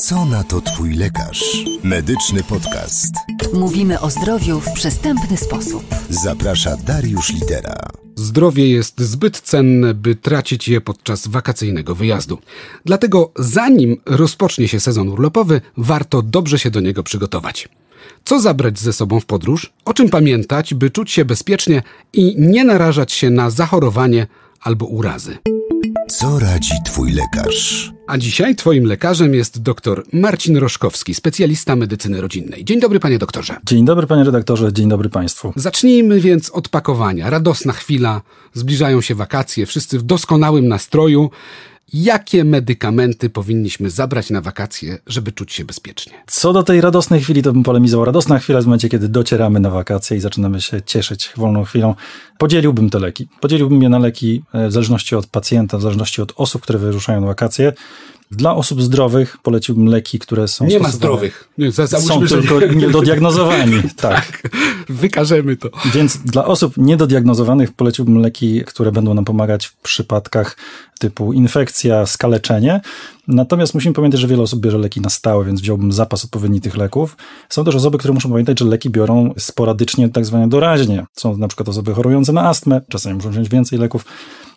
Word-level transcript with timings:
Co 0.00 0.24
na 0.24 0.44
to 0.44 0.60
Twój 0.60 0.94
lekarz? 0.94 1.64
Medyczny 1.84 2.42
podcast. 2.42 3.14
Mówimy 3.54 4.00
o 4.00 4.10
zdrowiu 4.10 4.60
w 4.60 4.72
przystępny 4.72 5.36
sposób. 5.36 5.84
Zaprasza 6.10 6.76
Dariusz 6.76 7.32
Litera. 7.32 7.76
Zdrowie 8.16 8.68
jest 8.68 9.00
zbyt 9.00 9.40
cenne, 9.40 9.94
by 9.94 10.14
tracić 10.14 10.68
je 10.68 10.80
podczas 10.80 11.26
wakacyjnego 11.26 11.94
wyjazdu. 11.94 12.38
Dlatego 12.84 13.32
zanim 13.36 13.96
rozpocznie 14.06 14.68
się 14.68 14.80
sezon 14.80 15.08
urlopowy, 15.08 15.60
warto 15.76 16.22
dobrze 16.22 16.58
się 16.58 16.70
do 16.70 16.80
niego 16.80 17.02
przygotować. 17.02 17.68
Co 18.24 18.40
zabrać 18.40 18.78
ze 18.78 18.92
sobą 18.92 19.20
w 19.20 19.26
podróż? 19.26 19.72
O 19.84 19.94
czym 19.94 20.08
pamiętać, 20.08 20.74
by 20.74 20.90
czuć 20.90 21.10
się 21.10 21.24
bezpiecznie 21.24 21.82
i 22.12 22.34
nie 22.38 22.64
narażać 22.64 23.12
się 23.12 23.30
na 23.30 23.50
zachorowanie 23.50 24.26
albo 24.60 24.86
urazy? 24.86 25.38
Co 26.20 26.38
radzi 26.38 26.74
Twój 26.84 27.12
lekarz? 27.12 27.92
A 28.06 28.18
dzisiaj 28.18 28.56
Twoim 28.56 28.84
lekarzem 28.84 29.34
jest 29.34 29.62
dr 29.62 30.02
Marcin 30.12 30.56
Roszkowski, 30.56 31.14
specjalista 31.14 31.76
medycyny 31.76 32.20
rodzinnej. 32.20 32.64
Dzień 32.64 32.80
dobry, 32.80 33.00
panie 33.00 33.18
doktorze. 33.18 33.56
Dzień 33.66 33.84
dobry, 33.84 34.06
panie 34.06 34.24
redaktorze, 34.24 34.72
dzień 34.72 34.88
dobry 34.88 35.08
państwu. 35.08 35.52
Zacznijmy 35.56 36.20
więc 36.20 36.50
od 36.50 36.68
pakowania. 36.68 37.30
Radosna 37.30 37.72
chwila, 37.72 38.22
zbliżają 38.52 39.00
się 39.00 39.14
wakacje, 39.14 39.66
wszyscy 39.66 39.98
w 39.98 40.02
doskonałym 40.02 40.68
nastroju. 40.68 41.30
Jakie 41.92 42.44
medykamenty 42.44 43.30
powinniśmy 43.30 43.90
zabrać 43.90 44.30
na 44.30 44.40
wakacje, 44.40 44.98
żeby 45.06 45.32
czuć 45.32 45.52
się 45.52 45.64
bezpiecznie? 45.64 46.12
Co 46.26 46.52
do 46.52 46.62
tej 46.62 46.80
radosnej 46.80 47.20
chwili, 47.20 47.42
to 47.42 47.52
bym 47.52 47.62
polemizował. 47.62 48.04
Radosna 48.04 48.38
chwila 48.38 48.60
w 48.60 48.64
momencie, 48.64 48.88
kiedy 48.88 49.08
docieramy 49.08 49.60
na 49.60 49.70
wakacje 49.70 50.16
i 50.16 50.20
zaczynamy 50.20 50.60
się 50.60 50.82
cieszyć 50.82 51.30
wolną 51.36 51.64
chwilą. 51.64 51.94
Podzieliłbym 52.38 52.90
te 52.90 52.98
leki. 52.98 53.28
Podzieliłbym 53.40 53.82
je 53.82 53.88
na 53.88 53.98
leki 53.98 54.42
e, 54.52 54.68
w 54.68 54.72
zależności 54.72 55.16
od 55.16 55.26
pacjenta, 55.26 55.78
w 55.78 55.82
zależności 55.82 56.22
od 56.22 56.32
osób, 56.36 56.62
które 56.62 56.78
wyruszają 56.78 57.20
na 57.20 57.26
wakacje. 57.26 57.72
Dla 58.30 58.54
osób 58.56 58.82
zdrowych 58.82 59.38
poleciłbym 59.42 59.86
leki, 59.86 60.18
które 60.18 60.48
są. 60.48 60.66
Nie 60.66 60.78
ma 60.80 60.90
zdrowych. 60.90 61.48
Nie, 61.58 61.72
za, 61.72 61.86
Są 61.86 62.26
że 62.26 62.42
tylko 62.42 62.60
nie. 62.60 62.76
niedodiagnozowani. 62.76 63.82
tak. 63.96 64.48
Wykażemy 64.88 65.56
to. 65.56 65.70
Więc 65.94 66.16
dla 66.16 66.44
osób 66.44 66.76
niedodiagnozowanych 66.76 67.72
poleciłbym 67.72 68.18
leki, 68.18 68.64
które 68.64 68.92
będą 68.92 69.14
nam 69.14 69.24
pomagać 69.24 69.66
w 69.66 69.76
przypadkach 69.76 70.56
typu 70.98 71.32
infekcja, 71.32 72.06
skaleczenie. 72.06 72.80
Natomiast 73.28 73.74
musimy 73.74 73.94
pamiętać, 73.94 74.20
że 74.20 74.26
wiele 74.26 74.42
osób 74.42 74.60
bierze 74.60 74.78
leki 74.78 75.00
na 75.00 75.10
stałe, 75.10 75.44
więc 75.44 75.60
wziąłbym 75.60 75.92
zapas 75.92 76.24
odpowiedni 76.24 76.60
tych 76.60 76.76
leków. 76.76 77.16
Są 77.48 77.64
też 77.64 77.74
osoby, 77.74 77.98
które 77.98 78.14
muszą 78.14 78.30
pamiętać, 78.30 78.58
że 78.58 78.64
leki 78.64 78.90
biorą 78.90 79.34
sporadycznie, 79.38 80.08
tak 80.08 80.26
zwane 80.26 80.48
doraźnie. 80.48 81.06
Są 81.12 81.36
na 81.36 81.48
przykład 81.48 81.68
osoby 81.68 81.94
chorujące 81.94 82.32
na 82.32 82.48
astmę, 82.48 82.80
czasami 82.88 83.14
muszą 83.14 83.30
wziąć 83.30 83.48
więcej 83.48 83.78
leków. 83.78 84.04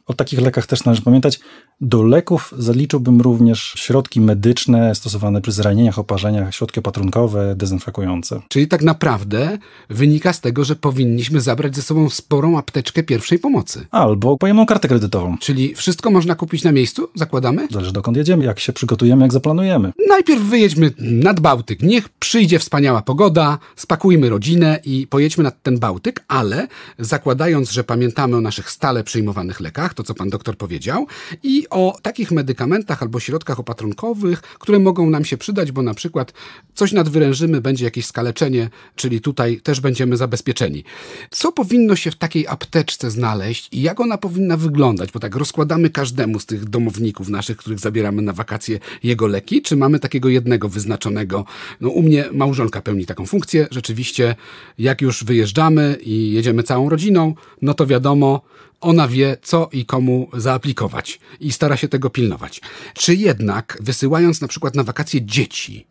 O 0.06 0.14
takich 0.14 0.42
lekach 0.42 0.68
też 0.68 0.86
należy 0.86 1.02
pamiętać. 1.02 1.40
Do 1.82 2.04
leków 2.04 2.54
zaliczyłbym 2.58 3.22
również 3.22 3.74
środki 3.78 4.22
medyczne 4.22 4.96
stosowane 4.96 5.42
przy 5.42 5.52
zranieniach, 5.52 6.00
oparzeniach, 6.00 6.56
środki 6.56 6.80
opatrunkowe, 6.80 7.56
dezynfekujące. 7.56 8.42
Czyli 8.50 8.68
tak 8.68 8.82
naprawdę 8.82 9.58
wynika 9.90 10.34
z 10.34 10.42
tego, 10.42 10.66
że 10.66 10.76
powinniśmy 10.76 11.42
zabrać 11.42 11.76
ze 11.76 11.82
sobą 11.82 12.10
sporą 12.10 12.58
apteczkę 12.58 13.04
pierwszej 13.04 13.40
pomocy. 13.40 13.86
Albo 13.92 14.38
pojemną 14.38 14.66
kartę 14.66 14.88
kredytową. 14.88 15.38
Czyli 15.38 15.76
wszystko 15.76 16.12
można 16.12 16.36
kupić 16.36 16.64
na 16.64 16.72
miejscu? 16.72 17.10
Zakładamy? 17.16 17.68
Zależy 17.72 17.92
dokąd 17.92 18.18
jedziemy, 18.18 18.46
jak 18.46 18.60
się 18.60 18.74
przygotujemy, 18.74 19.22
jak 19.22 19.34
zaplanujemy. 19.34 19.92
Najpierw 20.08 20.42
wyjedźmy 20.42 20.94
nad 21.00 21.40
Bałtyk. 21.40 21.82
Niech 21.82 22.10
przyjdzie 22.10 22.60
wspaniała 22.60 23.02
pogoda, 23.02 23.58
spakujmy 23.76 24.30
rodzinę 24.30 24.80
i 24.86 25.08
pojedźmy 25.08 25.44
nad 25.44 25.64
ten 25.64 25.80
Bałtyk, 25.80 26.24
ale 26.28 26.68
zakładając, 27.00 27.72
że 27.72 27.84
pamiętamy 27.84 28.36
o 28.36 28.42
naszych 28.42 28.70
stale 28.70 29.04
przyjmowanych 29.04 29.60
lekach, 29.60 29.93
to 29.94 30.04
co 30.04 30.14
pan 30.14 30.30
doktor 30.30 30.58
powiedział, 30.58 31.08
i 31.44 31.68
o 31.70 31.98
takich 32.02 32.32
medykamentach 32.32 33.02
albo 33.02 33.20
środkach 33.20 33.60
opatrunkowych, 33.60 34.42
które 34.42 34.80
mogą 34.80 35.10
nam 35.10 35.26
się 35.26 35.38
przydać, 35.38 35.72
bo 35.72 35.82
na 35.82 35.94
przykład 35.94 36.34
coś 36.76 36.92
nadwyrężymy, 36.92 37.62
będzie 37.62 37.86
jakieś 37.86 38.06
skaleczenie, 38.06 38.70
czyli 38.96 39.22
tutaj 39.22 39.62
też 39.62 39.80
będziemy 39.80 40.18
zabezpieczeni. 40.18 40.84
Co 41.30 41.52
powinno 41.52 41.96
się 41.96 42.12
w 42.12 42.16
takiej 42.16 42.48
apteczce 42.48 43.12
znaleźć 43.12 43.70
i 43.72 43.82
jak 43.82 44.00
ona 44.00 44.18
powinna 44.18 44.58
wyglądać? 44.58 45.12
Bo 45.12 45.20
tak 45.20 45.36
rozkładamy 45.36 45.90
każdemu 45.90 46.40
z 46.40 46.46
tych 46.46 46.66
domowników 46.66 47.30
naszych, 47.30 47.58
których 47.58 47.80
zabieramy 47.80 48.22
na 48.22 48.34
wakacje, 48.34 48.80
jego 49.04 49.28
leki, 49.28 49.62
czy 49.62 49.76
mamy 49.76 50.00
takiego 50.00 50.30
jednego 50.30 50.70
wyznaczonego? 50.70 51.46
No 51.82 51.90
u 51.90 52.04
mnie 52.04 52.26
małżonka 52.32 52.82
pełni 52.82 53.06
taką 53.06 53.26
funkcję. 53.26 53.68
Rzeczywiście, 53.72 54.36
jak 54.78 55.02
już 55.02 55.24
wyjeżdżamy 55.24 55.98
i 56.02 56.32
jedziemy 56.32 56.64
całą 56.64 56.90
rodziną, 56.90 57.36
no 57.62 57.74
to 57.74 57.86
wiadomo, 57.88 58.42
ona 58.84 59.08
wie, 59.08 59.38
co 59.42 59.70
i 59.72 59.86
komu 59.86 60.30
zaaplikować 60.34 61.20
i 61.40 61.52
stara 61.52 61.78
się 61.78 61.88
tego 61.88 62.10
pilnować. 62.10 62.62
Czy 62.94 63.16
jednak, 63.16 63.78
wysyłając 63.82 64.42
na 64.42 64.48
przykład 64.48 64.76
na 64.76 64.84
wakacje 64.84 65.22
dzieci, 65.22 65.88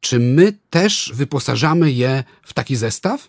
czy 0.00 0.18
my 0.18 0.58
też 0.70 1.12
wyposażamy 1.14 1.92
je 1.92 2.24
w 2.42 2.54
taki 2.54 2.76
zestaw? 2.76 3.28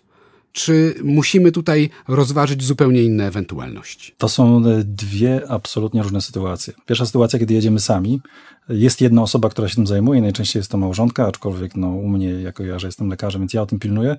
Czy 0.52 0.94
musimy 1.04 1.52
tutaj 1.52 1.90
rozważyć 2.08 2.64
zupełnie 2.64 3.02
inne 3.02 3.26
ewentualności? 3.26 4.14
To 4.18 4.28
są 4.28 4.66
e, 4.66 4.84
dwie 4.84 5.50
absolutnie 5.50 6.02
różne 6.02 6.20
sytuacje. 6.20 6.72
Pierwsza 6.86 7.06
sytuacja, 7.06 7.38
kiedy 7.38 7.54
jedziemy 7.54 7.80
sami, 7.80 8.20
jest 8.68 9.00
jedna 9.00 9.22
osoba, 9.22 9.48
która 9.48 9.68
się 9.68 9.74
tym 9.74 9.86
zajmuje, 9.86 10.22
najczęściej 10.22 10.60
jest 10.60 10.70
to 10.70 10.78
małżonka, 10.78 11.26
aczkolwiek 11.26 11.76
no, 11.76 11.88
u 11.88 12.08
mnie, 12.08 12.30
jako 12.30 12.62
ja, 12.64 12.78
że 12.78 12.88
jestem 12.88 13.08
lekarzem, 13.08 13.40
więc 13.40 13.54
ja 13.54 13.62
o 13.62 13.66
tym 13.66 13.78
pilnuję. 13.78 14.16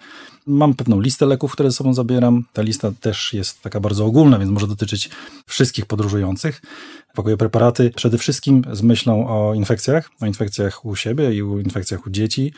Mam 0.47 0.73
pewną 0.73 0.99
listę 0.99 1.25
leków, 1.25 1.51
które 1.51 1.71
ze 1.71 1.77
sobą 1.77 1.93
zabieram. 1.93 2.43
Ta 2.53 2.61
lista 2.61 2.91
też 3.01 3.33
jest 3.33 3.61
taka 3.61 3.79
bardzo 3.79 4.05
ogólna, 4.05 4.39
więc 4.39 4.51
może 4.51 4.67
dotyczyć 4.67 5.09
wszystkich 5.45 5.85
podróżujących. 5.85 6.61
Pakuję 7.15 7.37
preparaty 7.37 7.91
przede 7.95 8.17
wszystkim 8.17 8.63
z 8.71 8.81
myślą 8.81 9.27
o 9.27 9.53
infekcjach, 9.53 10.09
o 10.21 10.25
infekcjach 10.25 10.85
u 10.85 10.95
siebie 10.95 11.33
i 11.33 11.41
o 11.41 11.59
infekcjach 11.59 12.07
u 12.07 12.09
dzieci. 12.09 12.53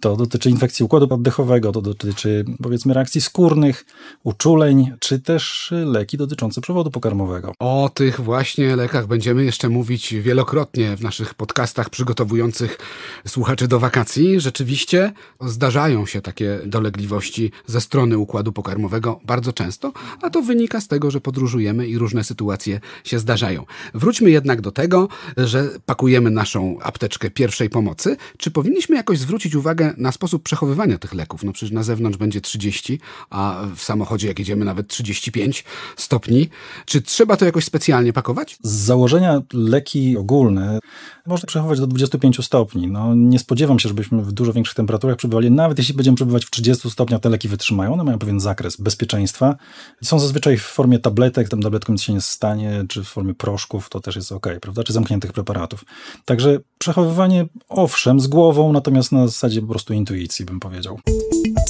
To 0.00 0.16
dotyczy 0.16 0.50
infekcji 0.50 0.84
układu 0.84 1.14
oddechowego, 1.14 1.72
to 1.72 1.82
dotyczy 1.82 2.44
powiedzmy 2.62 2.94
reakcji 2.94 3.20
skórnych, 3.20 3.84
uczuleń, 4.24 4.92
czy 4.98 5.18
też 5.18 5.72
leki 5.84 6.16
dotyczące 6.16 6.60
przewodu 6.60 6.90
pokarmowego. 6.90 7.52
O 7.58 7.90
tych 7.94 8.20
właśnie 8.20 8.76
lekach 8.76 9.06
będziemy 9.06 9.44
jeszcze 9.44 9.68
mówić 9.68 10.14
wielokrotnie 10.14 10.96
w 10.96 11.02
naszych 11.02 11.34
podcastach 11.34 11.90
przygotowujących 11.90 12.78
słuchaczy 13.26 13.68
do 13.68 13.80
wakacji. 13.80 14.40
Rzeczywiście 14.40 15.12
zdarzają 15.40 16.06
się 16.06 16.20
takie 16.20 16.60
dolegliwości 16.66 17.52
ze 17.66 17.80
strony 17.80 18.18
układu 18.18 18.52
pokarmowego 18.52 19.20
bardzo 19.24 19.52
często, 19.52 19.92
a 20.22 20.30
to 20.30 20.42
wynika 20.42 20.80
z 20.80 20.88
tego, 20.88 21.10
że 21.10 21.20
podróżujemy 21.20 21.88
i 21.88 21.98
różne 21.98 22.24
sytuacje 22.24 22.80
się 23.04 23.18
zdarzają. 23.18 23.64
Wróćmy 23.96 24.30
jednak 24.30 24.60
do 24.60 24.72
tego, 24.72 25.08
że 25.36 25.70
pakujemy 25.86 26.30
naszą 26.30 26.78
apteczkę 26.82 27.30
pierwszej 27.30 27.70
pomocy. 27.70 28.16
Czy 28.38 28.50
powinniśmy 28.50 28.96
jakoś 28.96 29.18
zwrócić 29.18 29.54
uwagę 29.54 29.94
na 29.96 30.12
sposób 30.12 30.42
przechowywania 30.42 30.98
tych 30.98 31.14
leków? 31.14 31.44
No 31.44 31.52
przecież 31.52 31.72
na 31.72 31.82
zewnątrz 31.82 32.18
będzie 32.18 32.40
30, 32.40 33.00
a 33.30 33.62
w 33.76 33.82
samochodzie 33.82 34.28
jak 34.28 34.38
jedziemy 34.38 34.64
nawet 34.64 34.88
35 34.88 35.64
stopni. 35.96 36.48
Czy 36.86 37.02
trzeba 37.02 37.36
to 37.36 37.44
jakoś 37.44 37.64
specjalnie 37.64 38.12
pakować? 38.12 38.58
Z 38.62 38.70
założenia 38.70 39.42
leki 39.52 40.16
ogólne 40.16 40.78
można 41.26 41.46
przechowywać 41.46 41.80
do 41.80 41.86
25 41.86 42.44
stopni. 42.44 42.88
No, 42.88 43.14
nie 43.14 43.38
spodziewam 43.38 43.78
się, 43.78 43.88
żebyśmy 43.88 44.22
w 44.22 44.32
dużo 44.32 44.52
większych 44.52 44.76
temperaturach 44.76 45.16
przebywali. 45.16 45.50
Nawet 45.50 45.78
jeśli 45.78 45.94
będziemy 45.94 46.16
przebywać 46.16 46.44
w 46.44 46.50
30 46.50 46.90
stopniach, 46.90 47.20
te 47.20 47.28
leki 47.28 47.48
wytrzymają. 47.48 47.92
One 47.92 48.04
mają 48.04 48.18
pewien 48.18 48.40
zakres 48.40 48.76
bezpieczeństwa. 48.76 49.56
Są 50.04 50.18
zazwyczaj 50.18 50.56
w 50.56 50.62
formie 50.62 50.98
tabletek, 50.98 51.48
tam 51.48 51.62
tabletką 51.62 51.92
nic 51.92 52.02
się 52.02 52.12
nie 52.12 52.20
stanie, 52.20 52.84
czy 52.88 53.04
w 53.04 53.08
formie 53.08 53.34
proszków, 53.34 53.85
to 53.88 54.00
też 54.00 54.16
jest 54.16 54.32
ok, 54.32 54.46
prawda? 54.60 54.84
Czy 54.84 54.92
zamkniętych 54.92 55.32
preparatów. 55.32 55.84
Także 56.24 56.58
przechowywanie, 56.78 57.46
owszem, 57.68 58.20
z 58.20 58.26
głową, 58.26 58.72
natomiast 58.72 59.12
na 59.12 59.26
zasadzie 59.26 59.60
po 59.60 59.66
prostu 59.66 59.94
intuicji, 59.94 60.44
bym 60.44 60.60
powiedział. 60.60 60.98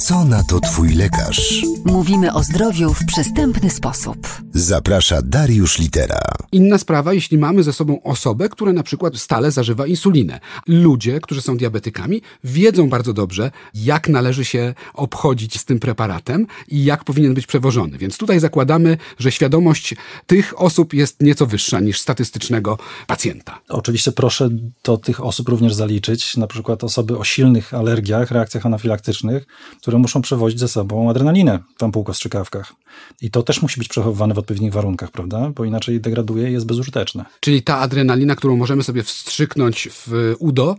Co 0.07 0.25
na 0.25 0.43
to 0.43 0.59
Twój 0.59 0.93
lekarz? 0.95 1.63
Mówimy 1.85 2.33
o 2.33 2.43
zdrowiu 2.43 2.93
w 2.93 3.05
przystępny 3.05 3.69
sposób. 3.69 4.17
Zaprasza 4.53 5.21
Dariusz 5.21 5.79
Litera. 5.79 6.19
Inna 6.51 6.77
sprawa, 6.77 7.13
jeśli 7.13 7.37
mamy 7.37 7.63
ze 7.63 7.73
sobą 7.73 8.03
osobę, 8.03 8.49
która 8.49 8.73
na 8.73 8.83
przykład 8.83 9.17
stale 9.17 9.51
zażywa 9.51 9.87
insulinę. 9.87 10.39
Ludzie, 10.67 11.19
którzy 11.19 11.41
są 11.41 11.57
diabetykami, 11.57 12.21
wiedzą 12.43 12.89
bardzo 12.89 13.13
dobrze, 13.13 13.51
jak 13.73 14.09
należy 14.09 14.45
się 14.45 14.73
obchodzić 14.93 15.59
z 15.59 15.65
tym 15.65 15.79
preparatem 15.79 16.47
i 16.67 16.83
jak 16.83 17.03
powinien 17.03 17.33
być 17.33 17.47
przewożony. 17.47 17.97
Więc 17.97 18.17
tutaj 18.17 18.39
zakładamy, 18.39 18.97
że 19.19 19.31
świadomość 19.31 19.95
tych 20.27 20.61
osób 20.61 20.93
jest 20.93 21.21
nieco 21.21 21.45
wyższa 21.45 21.79
niż 21.79 21.99
statystycznego 21.99 22.77
pacjenta. 23.07 23.59
Oczywiście 23.69 24.11
proszę 24.11 24.49
do 24.83 24.97
tych 24.97 25.23
osób 25.23 25.49
również 25.49 25.73
zaliczyć, 25.73 26.37
na 26.37 26.47
przykład 26.47 26.83
osoby 26.83 27.17
o 27.17 27.23
silnych 27.23 27.73
alergiach, 27.73 28.31
reakcjach 28.31 28.65
anafilaktycznych, 28.65 29.45
które 29.81 29.96
muszą 29.99 30.21
przewozić 30.21 30.59
ze 30.59 30.67
sobą 30.67 31.09
adrenalinę 31.09 31.59
w 31.79 31.83
ampułkach 31.83 32.15
strzykawkach. 32.15 32.73
I 33.21 33.31
to 33.31 33.43
też 33.43 33.61
musi 33.61 33.79
być 33.79 33.87
przechowywane 33.87 34.33
w 34.33 34.37
odpowiednich 34.37 34.73
warunkach, 34.73 35.11
prawda? 35.11 35.51
Bo 35.55 35.65
inaczej 35.65 36.01
degraduje 36.01 36.49
i 36.49 36.53
jest 36.53 36.65
bezużyteczne. 36.65 37.25
Czyli 37.39 37.63
ta 37.63 37.77
adrenalina, 37.77 38.35
którą 38.35 38.57
możemy 38.57 38.83
sobie 38.83 39.03
wstrzyknąć 39.03 39.89
w 39.91 40.35
udo, 40.39 40.75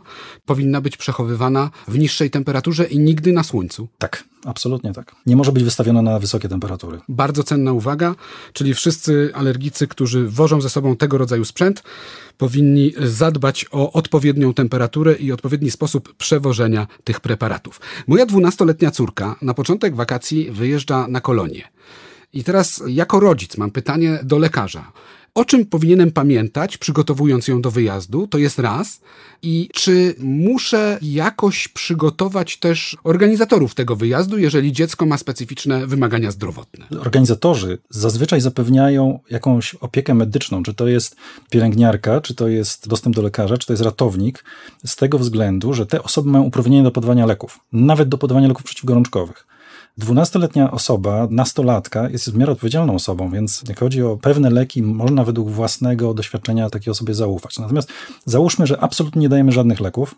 powinna 0.47 0.81
być 0.81 0.97
przechowywana 0.97 1.71
w 1.89 1.99
niższej 1.99 2.31
temperaturze 2.31 2.85
i 2.85 2.99
nigdy 2.99 3.33
na 3.33 3.43
słońcu. 3.43 3.89
Tak. 3.99 4.25
Absolutnie 4.45 4.93
tak. 4.93 5.15
Nie 5.27 5.37
może 5.37 5.53
być 5.53 5.65
wystawiona 5.65 6.03
na 6.03 6.19
wysokie 6.19 6.49
temperatury. 6.49 6.99
Bardzo 7.09 7.43
cenna 7.43 7.73
uwaga, 7.73 8.15
czyli 8.53 8.75
wszyscy 8.75 9.31
alergicy, 9.35 9.87
którzy 9.87 10.29
wożą 10.29 10.61
ze 10.61 10.71
sobą 10.71 10.97
tego 10.97 11.19
rodzaju 11.19 11.45
sprzęt, 11.45 11.83
powinni 12.39 12.93
zadbać 12.99 13.67
o 13.71 13.93
odpowiednią 13.93 14.55
temperaturę 14.55 15.15
i 15.15 15.33
odpowiedni 15.33 15.71
sposób 15.71 16.15
przewożenia 16.15 16.87
tych 17.05 17.21
preparatów. 17.21 17.81
Moja 18.07 18.27
dwunastoletnia 18.27 18.91
córka 18.91 19.37
na 19.43 19.55
początek 19.55 19.97
wakacji 19.97 20.51
wyjeżdża 20.51 21.09
na 21.09 21.21
kolonię. 21.21 21.63
I 22.33 22.45
teraz 22.45 22.83
jako 22.87 23.21
rodzic 23.21 23.57
mam 23.57 23.71
pytanie 23.71 24.21
do 24.23 24.39
lekarza. 24.39 24.93
O 25.35 25.45
czym 25.45 25.67
powinienem 25.67 26.13
pamiętać, 26.13 26.79
przygotowując 26.79 27.49
ją 27.49 27.63
do 27.63 27.71
wyjazdu? 27.71 28.27
To 28.27 28.39
jest 28.39 28.59
raz. 28.59 29.01
I 29.43 29.69
czy 29.73 30.15
muszę 30.19 30.99
jakoś 31.03 31.69
przygotować 31.69 32.57
też 32.57 32.97
organizatorów 33.05 33.75
tego 33.75 33.97
wyjazdu, 33.97 34.39
jeżeli 34.39 34.73
dziecko 34.73 35.07
ma 35.07 35.19
specyficzne 35.19 35.87
wymagania 35.87 36.31
zdrowotne? 36.31 36.87
Organizatorzy 37.01 37.79
zazwyczaj 37.91 38.41
zapewniają 38.41 39.21
jakąś 39.31 39.75
opiekę 39.75 40.15
medyczną, 40.15 40.63
czy 40.63 40.75
to 40.75 40.89
jest 40.89 41.17
pielęgniarka, 41.51 42.21
czy 42.21 42.35
to 42.35 42.49
jest 42.49 42.89
dostęp 42.89 43.17
do 43.17 43.23
lekarza, 43.23 43.59
czy 43.59 43.67
to 43.67 43.73
jest 43.73 43.83
ratownik, 43.83 44.45
z 44.87 44.97
tego 44.97 45.19
względu, 45.19 45.75
że 45.75 45.87
te 45.87 46.03
osoby 46.03 46.31
mają 46.31 46.45
uprawnienie 46.45 46.83
do 46.83 46.91
podawania 46.91 47.27
leków, 47.27 47.61
nawet 47.73 48.09
do 48.09 48.19
podawania 48.19 48.49
leków 48.49 48.63
przeciwgorączkowych. 48.63 49.47
Dwunastoletnia 49.99 50.71
osoba, 50.71 51.29
nastolatka, 51.31 52.09
jest 52.09 52.33
w 52.33 52.37
miarę 52.37 52.53
odpowiedzialną 52.53 52.95
osobą, 52.95 53.31
więc 53.31 53.65
jak 53.69 53.81
chodzi 53.81 54.03
o 54.03 54.17
pewne 54.17 54.51
leki, 54.51 54.83
można 54.83 55.25
według 55.25 55.51
własnego 55.51 56.15
doświadczenia 56.15 56.71
takiej 56.71 56.91
osobie 56.91 57.15
zaufać. 57.15 57.59
Natomiast 57.59 57.93
załóżmy, 58.25 58.67
że 58.67 58.81
absolutnie 58.81 59.21
nie 59.21 59.29
dajemy 59.29 59.53
żadnych 59.53 59.81
leków, 59.81 60.15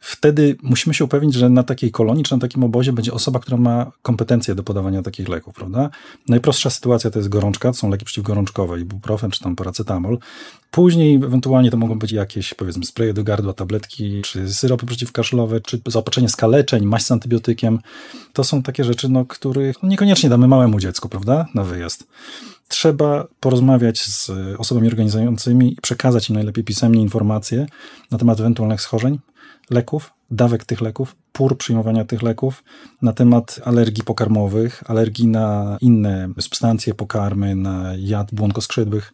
wtedy 0.00 0.56
musimy 0.62 0.94
się 0.94 1.04
upewnić, 1.04 1.34
że 1.34 1.48
na 1.48 1.62
takiej 1.62 1.90
kolonii 1.90 2.24
czy 2.24 2.34
na 2.34 2.40
takim 2.40 2.64
obozie 2.64 2.92
będzie 2.92 3.12
osoba, 3.12 3.38
która 3.40 3.56
ma 3.56 3.92
kompetencje 4.02 4.54
do 4.54 4.62
podawania 4.62 5.02
takich 5.02 5.28
leków, 5.28 5.54
prawda? 5.54 5.90
Najprostsza 6.28 6.70
sytuacja 6.70 7.10
to 7.10 7.18
jest 7.18 7.28
gorączka, 7.28 7.68
to 7.68 7.74
są 7.74 7.90
leki 7.90 8.04
przeciwgorączkowe, 8.04 8.80
ibuprofen 8.80 9.30
czy 9.30 9.40
tam 9.40 9.56
paracetamol. 9.56 10.18
Później 10.76 11.14
ewentualnie 11.14 11.70
to 11.70 11.76
mogą 11.76 11.98
być 11.98 12.12
jakieś, 12.12 12.54
powiedzmy, 12.54 12.86
spreje 12.86 13.14
do 13.14 13.24
gardła, 13.24 13.52
tabletki, 13.52 14.22
czy 14.22 14.54
syropy 14.54 14.86
przeciwkaszlowe, 14.86 15.60
czy 15.60 15.80
zaopatrzenie 15.86 16.28
skaleczeń, 16.28 16.84
maść 16.84 17.06
z 17.06 17.10
antybiotykiem. 17.10 17.78
To 18.32 18.44
są 18.44 18.62
takie 18.62 18.84
rzeczy, 18.84 19.08
no, 19.08 19.24
których 19.24 19.82
no, 19.82 19.88
niekoniecznie 19.88 20.28
damy 20.28 20.48
małemu 20.48 20.80
dziecku, 20.80 21.08
prawda, 21.08 21.46
na 21.54 21.64
wyjazd. 21.64 22.06
Trzeba 22.68 23.26
porozmawiać 23.40 24.00
z 24.00 24.30
osobami 24.58 24.88
organizującymi 24.88 25.72
i 25.72 25.76
przekazać 25.76 26.30
im 26.30 26.34
najlepiej 26.34 26.64
pisemnie 26.64 27.02
informacje 27.02 27.66
na 28.10 28.18
temat 28.18 28.40
ewentualnych 28.40 28.80
schorzeń, 28.80 29.18
leków, 29.70 30.12
dawek 30.30 30.64
tych 30.64 30.80
leków, 30.80 31.16
pór 31.32 31.58
przyjmowania 31.58 32.04
tych 32.04 32.22
leków, 32.22 32.64
na 33.02 33.12
temat 33.12 33.60
alergii 33.64 34.04
pokarmowych, 34.04 34.90
alergii 34.90 35.26
na 35.26 35.78
inne 35.80 36.28
substancje 36.40 36.94
pokarmy, 36.94 37.54
na 37.54 37.92
jad 37.98 38.34
błonkoskrzydłych. 38.34 39.12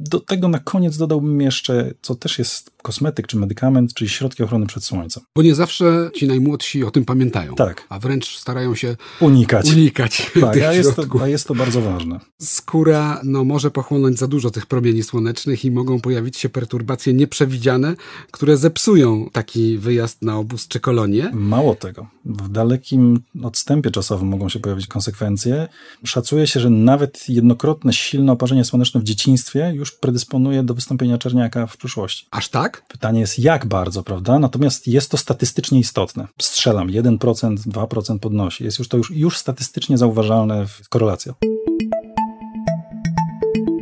Do 0.00 0.20
tego 0.20 0.48
na 0.48 0.58
koniec 0.58 0.96
dodałbym 0.96 1.40
jeszcze, 1.40 1.94
co 2.02 2.14
też 2.14 2.38
jest 2.38 2.70
kosmetyk 2.88 3.26
czy 3.26 3.36
medykament, 3.36 3.94
czyli 3.94 4.10
środki 4.10 4.42
ochrony 4.42 4.66
przed 4.66 4.84
słońcem. 4.84 5.22
Bo 5.36 5.42
nie 5.42 5.54
zawsze 5.54 6.10
ci 6.14 6.26
najmłodsi 6.26 6.84
o 6.84 6.90
tym 6.90 7.04
pamiętają. 7.04 7.54
Tak. 7.54 7.86
A 7.88 7.98
wręcz 7.98 8.38
starają 8.38 8.74
się 8.74 8.96
unikać. 9.20 9.72
unikać 9.72 10.16
tak, 10.40 10.54
tych 10.54 10.64
a 10.64 10.72
jest, 10.72 10.96
to, 10.96 11.22
a 11.22 11.28
jest 11.28 11.46
to 11.46 11.54
bardzo 11.54 11.80
ważne. 11.80 12.20
Skóra 12.42 13.20
no, 13.24 13.44
może 13.44 13.70
pochłonąć 13.70 14.18
za 14.18 14.26
dużo 14.26 14.50
tych 14.50 14.66
promieni 14.66 15.02
słonecznych 15.02 15.64
i 15.64 15.70
mogą 15.70 16.00
pojawić 16.00 16.36
się 16.36 16.48
perturbacje 16.48 17.14
nieprzewidziane, 17.14 17.94
które 18.30 18.56
zepsują 18.56 19.30
taki 19.32 19.78
wyjazd 19.78 20.22
na 20.22 20.36
obóz 20.36 20.68
czy 20.68 20.80
kolonię. 20.80 21.30
Mało 21.32 21.74
tego. 21.74 22.06
W 22.24 22.48
dalekim 22.48 23.20
odstępie 23.42 23.90
czasowym 23.90 24.28
mogą 24.28 24.48
się 24.48 24.58
pojawić 24.58 24.86
konsekwencje. 24.86 25.68
Szacuje 26.04 26.46
się, 26.46 26.60
że 26.60 26.70
nawet 26.70 27.28
jednokrotne 27.28 27.92
silne 27.92 28.32
oparzenie 28.32 28.64
słoneczne 28.64 29.00
w 29.00 29.04
dzieciństwie 29.04 29.72
już 29.74 29.92
predysponuje 29.92 30.62
do 30.62 30.74
wystąpienia 30.74 31.18
czerniaka 31.18 31.66
w 31.66 31.76
przyszłości. 31.76 32.26
Aż 32.30 32.48
tak? 32.48 32.77
Pytanie 32.88 33.20
jest 33.20 33.38
jak 33.38 33.66
bardzo, 33.66 34.02
prawda? 34.02 34.38
Natomiast 34.38 34.86
jest 34.86 35.10
to 35.10 35.16
statystycznie 35.16 35.78
istotne. 35.80 36.26
Strzelam, 36.40 36.88
1%, 36.88 37.18
2% 37.56 38.18
podnosi. 38.18 38.64
Jest 38.64 38.78
już 38.78 38.88
to 38.88 38.96
już, 38.96 39.10
już 39.10 39.38
statystycznie 39.38 39.98
zauważalne 39.98 40.66
korelacja. 40.88 41.34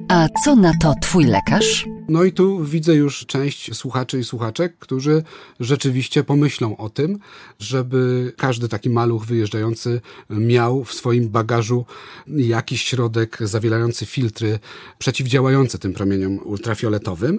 A 0.08 0.28
co 0.44 0.56
na 0.56 0.72
to 0.82 0.94
twój 1.02 1.24
lekarz? 1.24 1.95
No 2.08 2.24
i 2.24 2.32
tu 2.32 2.64
widzę 2.64 2.94
już 2.94 3.26
część 3.26 3.74
słuchaczy 3.74 4.18
i 4.18 4.24
słuchaczek, 4.24 4.78
którzy 4.78 5.22
rzeczywiście 5.60 6.24
pomyślą 6.24 6.76
o 6.76 6.90
tym, 6.90 7.18
żeby 7.58 8.32
każdy 8.36 8.68
taki 8.68 8.90
maluch 8.90 9.24
wyjeżdżający 9.24 10.00
miał 10.30 10.84
w 10.84 10.94
swoim 10.94 11.28
bagażu 11.28 11.84
jakiś 12.26 12.82
środek 12.82 13.38
zawierający 13.40 14.06
filtry 14.06 14.58
przeciwdziałające 14.98 15.78
tym 15.78 15.92
promieniom 15.92 16.38
ultrafioletowym. 16.38 17.38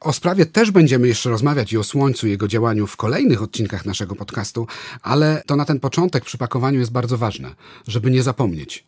O 0.00 0.12
sprawie 0.12 0.46
też 0.46 0.70
będziemy 0.70 1.08
jeszcze 1.08 1.30
rozmawiać 1.30 1.72
i 1.72 1.78
o 1.78 1.84
słońcu 1.84 2.26
jego 2.26 2.48
działaniu 2.48 2.86
w 2.86 2.96
kolejnych 2.96 3.42
odcinkach 3.42 3.86
naszego 3.86 4.14
podcastu, 4.14 4.66
ale 5.02 5.42
to 5.46 5.56
na 5.56 5.64
ten 5.64 5.80
początek 5.80 6.24
przy 6.24 6.38
pakowaniu 6.38 6.80
jest 6.80 6.92
bardzo 6.92 7.18
ważne, 7.18 7.54
żeby 7.86 8.10
nie 8.10 8.22
zapomnieć 8.22 8.84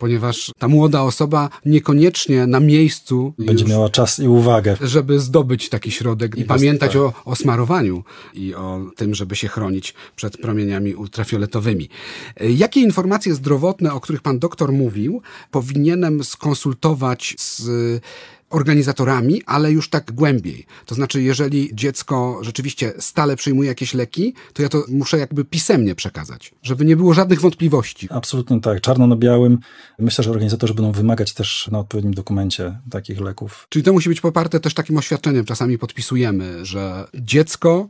ponieważ 0.00 0.52
ta 0.58 0.68
młoda 0.68 1.02
osoba 1.02 1.48
niekoniecznie 1.64 2.46
na 2.46 2.60
miejscu 2.60 3.34
będzie 3.38 3.64
już, 3.64 3.72
miała 3.72 3.88
czas 3.88 4.18
i 4.18 4.28
uwagę. 4.28 4.76
żeby 4.80 5.20
zdobyć 5.20 5.68
taki 5.68 5.90
środek 5.90 6.36
i, 6.36 6.40
I 6.40 6.44
pamiętać 6.44 6.92
tak. 6.92 7.00
o, 7.02 7.12
o 7.24 7.36
smarowaniu 7.36 8.04
i 8.34 8.54
o 8.54 8.90
tym, 8.96 9.14
żeby 9.14 9.36
się 9.36 9.48
chronić 9.48 9.94
przed 10.16 10.36
promieniami 10.36 10.94
ultrafioletowymi. 10.94 11.88
Jakie 12.56 12.80
informacje 12.80 13.34
zdrowotne, 13.34 13.92
o 13.92 14.00
których 14.00 14.22
pan 14.22 14.38
doktor 14.38 14.72
mówił, 14.72 15.22
powinienem 15.50 16.24
skonsultować 16.24 17.34
z 17.38 17.62
organizatorami, 18.50 19.42
ale 19.46 19.72
już 19.72 19.90
tak 19.90 20.12
głębiej. 20.12 20.66
To 20.86 20.94
znaczy, 20.94 21.22
jeżeli 21.22 21.70
dziecko 21.74 22.38
rzeczywiście 22.42 22.92
stale 22.98 23.36
przyjmuje 23.36 23.68
jakieś 23.68 23.94
leki, 23.94 24.34
to 24.52 24.62
ja 24.62 24.68
to 24.68 24.84
muszę 24.88 25.18
jakby 25.18 25.44
pisemnie 25.44 25.94
przekazać, 25.94 26.54
żeby 26.62 26.84
nie 26.84 26.96
było 26.96 27.14
żadnych 27.14 27.40
wątpliwości. 27.40 28.08
Absolutnie 28.10 28.60
tak, 28.60 28.80
czarno 28.80 29.06
na 29.06 29.16
białym. 29.16 29.58
Myślę, 29.98 30.24
że 30.24 30.30
organizatorzy 30.30 30.74
będą 30.74 30.92
wymagać 30.92 31.34
też 31.34 31.68
na 31.72 31.78
odpowiednim 31.78 32.14
dokumencie 32.14 32.78
takich 32.90 33.20
leków. 33.20 33.66
Czyli 33.68 33.82
to 33.82 33.92
musi 33.92 34.08
być 34.08 34.20
poparte 34.20 34.60
też 34.60 34.74
takim 34.74 34.96
oświadczeniem. 34.96 35.44
Czasami 35.44 35.78
podpisujemy, 35.78 36.66
że 36.66 37.04
dziecko 37.14 37.88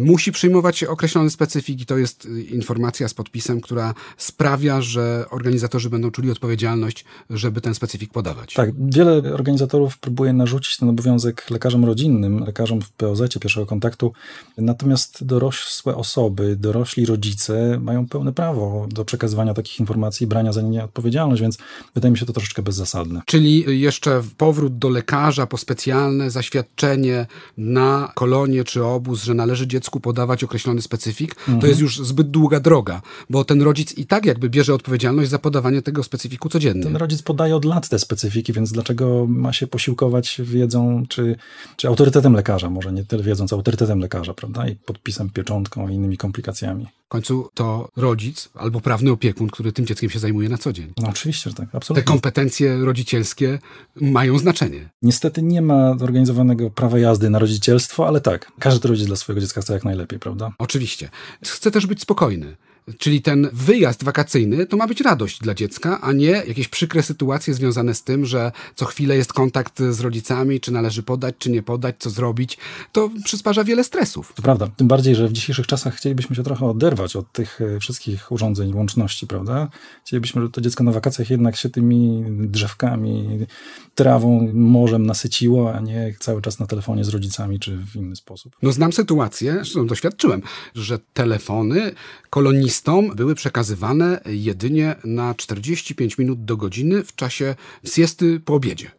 musi 0.00 0.32
przyjmować 0.32 0.84
określony 0.84 1.30
specyfik 1.30 1.80
i 1.80 1.86
to 1.86 1.98
jest 1.98 2.24
y, 2.24 2.42
informacja 2.42 3.08
z 3.08 3.14
podpisem, 3.14 3.60
która 3.60 3.94
sprawia, 4.16 4.82
że 4.82 5.24
organizatorzy 5.30 5.90
będą 5.90 6.10
czuli 6.10 6.30
odpowiedzialność, 6.30 7.04
żeby 7.30 7.60
ten 7.60 7.74
specyfik 7.74 8.12
podawać. 8.12 8.54
Tak, 8.54 8.70
wiele 8.90 9.34
organizatorów 9.34 9.98
próbuje 9.98 10.32
narzucić 10.32 10.76
ten 10.76 10.88
obowiązek 10.88 11.50
lekarzom 11.50 11.84
rodzinnym, 11.84 12.44
lekarzom 12.44 12.80
w 12.80 12.90
POZ 12.90 13.20
pierwszego 13.40 13.66
kontaktu, 13.66 14.12
natomiast 14.58 15.24
dorosłe 15.24 15.96
osoby, 15.96 16.56
dorośli 16.56 17.06
rodzice 17.06 17.78
mają 17.80 18.08
pełne 18.08 18.32
prawo 18.32 18.86
do 18.90 19.04
przekazywania 19.04 19.54
takich 19.54 19.80
informacji 19.80 20.24
i 20.24 20.26
brania 20.26 20.52
za 20.52 20.62
nie 20.62 20.84
odpowiedzialność, 20.84 21.42
więc 21.42 21.58
wydaje 21.94 22.12
mi 22.12 22.18
się 22.18 22.26
to 22.26 22.32
troszeczkę 22.32 22.62
bezzasadne. 22.62 23.22
Czyli 23.26 23.80
jeszcze 23.80 24.22
powrót 24.36 24.78
do 24.78 24.88
lekarza 24.88 25.46
po 25.46 25.58
specjalne 25.58 26.30
zaświadczenie 26.30 27.26
na 27.58 28.12
kolonie 28.14 28.64
czy 28.64 28.84
obóz, 28.84 29.22
że 29.22 29.34
należy 29.34 29.66
dziecku 29.78 30.00
podawać 30.00 30.44
określony 30.44 30.82
specyfik, 30.82 31.36
to 31.60 31.66
jest 31.66 31.80
już 31.80 31.98
zbyt 31.98 32.30
długa 32.30 32.60
droga, 32.60 33.02
bo 33.30 33.44
ten 33.44 33.62
rodzic 33.62 33.98
i 33.98 34.06
tak 34.06 34.26
jakby 34.26 34.50
bierze 34.50 34.74
odpowiedzialność 34.74 35.30
za 35.30 35.38
podawanie 35.38 35.82
tego 35.82 36.02
specyfiku 36.02 36.48
codziennie. 36.48 36.82
Ten 36.82 36.96
rodzic 36.96 37.22
podaje 37.22 37.56
od 37.56 37.64
lat 37.64 37.88
te 37.88 37.98
specyfiki, 37.98 38.52
więc 38.52 38.72
dlaczego 38.72 39.26
ma 39.28 39.52
się 39.52 39.66
posiłkować 39.66 40.40
wiedzą, 40.44 41.04
czy, 41.08 41.36
czy 41.76 41.88
autorytetem 41.88 42.32
lekarza, 42.32 42.70
może 42.70 42.92
nie 42.92 43.04
tyle 43.04 43.22
wiedzą, 43.22 43.48
co 43.48 43.56
autorytetem 43.56 44.00
lekarza, 44.00 44.34
prawda? 44.34 44.68
I 44.68 44.76
podpisem, 44.76 45.30
pieczątką 45.30 45.88
i 45.88 45.94
innymi 45.94 46.16
komplikacjami. 46.16 46.86
W 47.08 47.10
końcu 47.10 47.48
to 47.54 47.88
rodzic 47.96 48.48
albo 48.54 48.80
prawny 48.80 49.10
opiekun, 49.10 49.48
który 49.50 49.72
tym 49.72 49.86
dzieckiem 49.86 50.10
się 50.10 50.18
zajmuje 50.18 50.48
na 50.48 50.58
co 50.58 50.72
dzień. 50.72 50.92
No 51.02 51.08
oczywiście, 51.08 51.50
że 51.50 51.56
tak, 51.56 51.70
Te 51.70 51.76
absolutnie. 51.76 52.02
kompetencje 52.04 52.78
rodzicielskie 52.78 53.58
mają 54.00 54.38
znaczenie. 54.38 54.88
Niestety 55.02 55.42
nie 55.42 55.62
ma 55.62 55.98
zorganizowanego 55.98 56.70
prawa 56.70 56.98
jazdy 56.98 57.30
na 57.30 57.38
rodzicielstwo, 57.38 58.08
ale 58.08 58.20
tak, 58.20 58.52
każdy 58.58 58.88
rodzic 58.88 59.06
dla 59.06 59.16
swojego 59.16 59.40
dziecka 59.40 59.60
chce 59.60 59.72
jak 59.72 59.84
najlepiej, 59.84 60.18
prawda? 60.18 60.52
Oczywiście. 60.58 61.08
Chcę 61.44 61.70
też 61.70 61.86
być 61.86 62.00
spokojny. 62.00 62.56
Czyli 62.98 63.22
ten 63.22 63.48
wyjazd 63.52 64.04
wakacyjny 64.04 64.66
to 64.66 64.76
ma 64.76 64.86
być 64.86 65.00
radość 65.00 65.40
dla 65.40 65.54
dziecka, 65.54 66.00
a 66.00 66.12
nie 66.12 66.26
jakieś 66.26 66.68
przykre 66.68 67.02
sytuacje 67.02 67.54
związane 67.54 67.94
z 67.94 68.02
tym, 68.02 68.26
że 68.26 68.52
co 68.74 68.84
chwilę 68.84 69.16
jest 69.16 69.32
kontakt 69.32 69.82
z 69.90 70.00
rodzicami, 70.00 70.60
czy 70.60 70.72
należy 70.72 71.02
podać, 71.02 71.34
czy 71.38 71.50
nie 71.50 71.62
podać, 71.62 71.94
co 71.98 72.10
zrobić. 72.10 72.58
To 72.92 73.10
przysparza 73.24 73.64
wiele 73.64 73.84
stresów. 73.84 74.32
To 74.34 74.42
prawda. 74.42 74.68
Tym 74.76 74.88
bardziej, 74.88 75.14
że 75.14 75.28
w 75.28 75.32
dzisiejszych 75.32 75.66
czasach 75.66 75.94
chcielibyśmy 75.94 76.36
się 76.36 76.42
trochę 76.42 76.66
oderwać 76.66 77.16
od 77.16 77.32
tych 77.32 77.60
e, 77.60 77.80
wszystkich 77.80 78.32
urządzeń, 78.32 78.74
łączności, 78.74 79.26
prawda? 79.26 79.68
Chcielibyśmy, 80.04 80.40
żeby 80.40 80.52
to 80.52 80.60
dziecko 80.60 80.84
na 80.84 80.92
wakacjach 80.92 81.30
jednak 81.30 81.56
się 81.56 81.68
tymi 81.68 82.24
drzewkami, 82.28 83.46
trawą, 83.94 84.50
morzem 84.54 85.06
nasyciło, 85.06 85.74
a 85.74 85.80
nie 85.80 86.14
cały 86.18 86.42
czas 86.42 86.58
na 86.58 86.66
telefonie 86.66 87.04
z 87.04 87.08
rodzicami, 87.08 87.58
czy 87.58 87.76
w 87.76 87.96
inny 87.96 88.16
sposób. 88.16 88.56
No 88.62 88.72
znam 88.72 88.92
sytuację, 88.92 89.52
zresztą 89.52 89.86
doświadczyłem, 89.86 90.42
że 90.74 90.98
telefony 91.14 91.92
kolonisty 92.30 92.77
listom 92.78 93.16
były 93.16 93.34
przekazywane 93.34 94.20
jedynie 94.26 94.96
na 95.04 95.34
45 95.34 96.18
minut 96.18 96.44
do 96.44 96.56
godziny 96.56 97.04
w 97.04 97.14
czasie 97.14 97.54
siesty 97.84 98.40
po 98.40 98.54
obiedzie. 98.54 98.90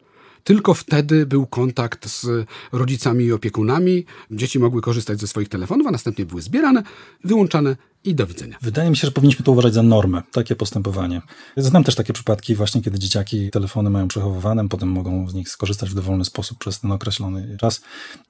Tylko 0.44 0.74
wtedy 0.74 1.26
był 1.26 1.46
kontakt 1.46 2.08
z 2.08 2.46
rodzicami 2.72 3.24
i 3.24 3.32
opiekunami. 3.32 4.04
Dzieci 4.30 4.58
mogły 4.58 4.80
korzystać 4.80 5.20
ze 5.20 5.26
swoich 5.26 5.48
telefonów, 5.48 5.86
a 5.86 5.90
następnie 5.90 6.26
były 6.26 6.42
zbierane, 6.42 6.82
wyłączane 7.24 7.76
i 8.04 8.14
do 8.14 8.26
widzenia. 8.26 8.56
Wydaje 8.62 8.90
mi 8.90 8.96
się, 8.96 9.06
że 9.06 9.12
powinniśmy 9.12 9.44
to 9.44 9.52
uważać 9.52 9.74
za 9.74 9.82
normę, 9.82 10.22
takie 10.32 10.56
postępowanie. 10.56 11.22
Znam 11.56 11.84
też 11.84 11.94
takie 11.94 12.12
przypadki 12.12 12.54
właśnie, 12.54 12.82
kiedy 12.82 12.98
dzieciaki 12.98 13.50
telefony 13.50 13.90
mają 13.90 14.08
przechowywane, 14.08 14.68
potem 14.68 14.88
mogą 14.88 15.28
z 15.28 15.34
nich 15.34 15.48
skorzystać 15.48 15.90
w 15.90 15.94
dowolny 15.94 16.24
sposób 16.24 16.58
przez 16.58 16.80
ten 16.80 16.92
określony 16.92 17.56
czas. 17.60 17.80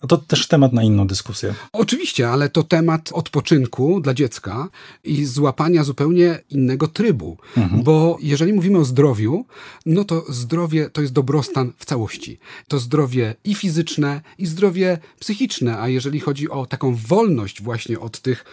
No 0.02 0.08
to 0.08 0.16
też 0.18 0.48
temat 0.48 0.72
na 0.72 0.82
inną 0.82 1.06
dyskusję. 1.06 1.54
Oczywiście, 1.72 2.30
ale 2.30 2.48
to 2.48 2.62
temat 2.62 3.10
odpoczynku 3.12 4.00
dla 4.00 4.14
dziecka 4.14 4.68
i 5.04 5.24
złapania 5.24 5.84
zupełnie 5.84 6.38
innego 6.50 6.88
trybu. 6.88 7.38
Mhm. 7.56 7.82
Bo 7.82 8.18
jeżeli 8.22 8.52
mówimy 8.52 8.78
o 8.78 8.84
zdrowiu, 8.84 9.46
no 9.86 10.04
to 10.04 10.24
zdrowie 10.28 10.90
to 10.90 11.00
jest 11.00 11.12
dobrostan 11.12 11.72
w 11.78 11.84
całości. 11.84 12.38
To 12.68 12.78
zdrowie 12.78 13.34
i 13.44 13.54
fizyczne, 13.54 14.20
i 14.38 14.46
zdrowie 14.46 14.98
psychiczne, 15.20 15.78
a 15.78 15.88
jeżeli 15.88 16.20
chodzi 16.20 16.50
o 16.50 16.66
taką 16.66 16.94
wolność 16.94 17.62
właśnie 17.62 18.00
od 18.00 18.20
tych 18.20 18.44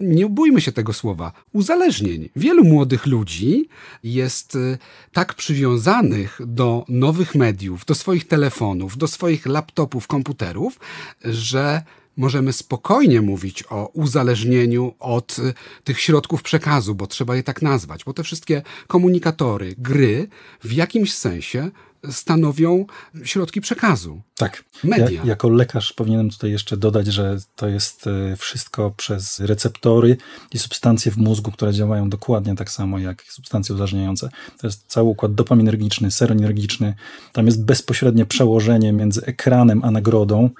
nie 0.00 0.26
bójmy 0.26 0.60
się 0.60 0.72
tego 0.72 0.92
słowa, 0.92 1.32
uzależnień. 1.52 2.28
Wielu 2.36 2.64
młodych 2.64 3.06
ludzi 3.06 3.68
jest 4.02 4.54
y, 4.54 4.78
tak 5.12 5.34
przywiązanych 5.34 6.40
do 6.46 6.84
nowych 6.88 7.34
mediów, 7.34 7.84
do 7.84 7.94
swoich 7.94 8.28
telefonów, 8.28 8.96
do 8.96 9.06
swoich 9.06 9.46
laptopów, 9.46 10.06
komputerów, 10.06 10.80
że 11.24 11.82
możemy 12.16 12.52
spokojnie 12.52 13.20
mówić 13.20 13.64
o 13.70 13.86
uzależnieniu 13.86 14.94
od 14.98 15.38
y, 15.38 15.54
tych 15.84 16.00
środków 16.00 16.42
przekazu, 16.42 16.94
bo 16.94 17.06
trzeba 17.06 17.36
je 17.36 17.42
tak 17.42 17.62
nazwać, 17.62 18.04
bo 18.04 18.12
te 18.12 18.22
wszystkie 18.22 18.62
komunikatory, 18.86 19.74
gry 19.78 20.28
w 20.64 20.72
jakimś 20.72 21.14
sensie 21.14 21.70
stanowią 22.10 22.86
środki 23.24 23.60
przekazu. 23.60 24.22
Tak. 24.36 24.64
Media. 24.84 25.10
Ja, 25.10 25.24
jako 25.24 25.48
lekarz 25.48 25.92
powinienem 25.92 26.30
tutaj 26.30 26.50
jeszcze 26.50 26.76
dodać, 26.76 27.06
że 27.06 27.38
to 27.56 27.68
jest 27.68 28.06
e, 28.06 28.36
wszystko 28.36 28.90
przez 28.90 29.40
receptory 29.40 30.16
i 30.52 30.58
substancje 30.58 31.12
w 31.12 31.16
mózgu, 31.16 31.52
które 31.52 31.72
działają 31.72 32.08
dokładnie 32.08 32.56
tak 32.56 32.70
samo 32.70 32.98
jak 32.98 33.22
substancje 33.22 33.74
uzależniające. 33.74 34.28
To 34.60 34.66
jest 34.66 34.84
cały 34.86 35.08
układ 35.08 35.34
dopaminergiczny, 35.34 36.10
seronergiczny. 36.10 36.94
Tam 37.32 37.46
jest 37.46 37.64
bezpośrednie 37.64 38.26
przełożenie 38.26 38.92
między 38.92 39.24
ekranem 39.26 39.84
a 39.84 39.90
nagrodą 39.90 40.50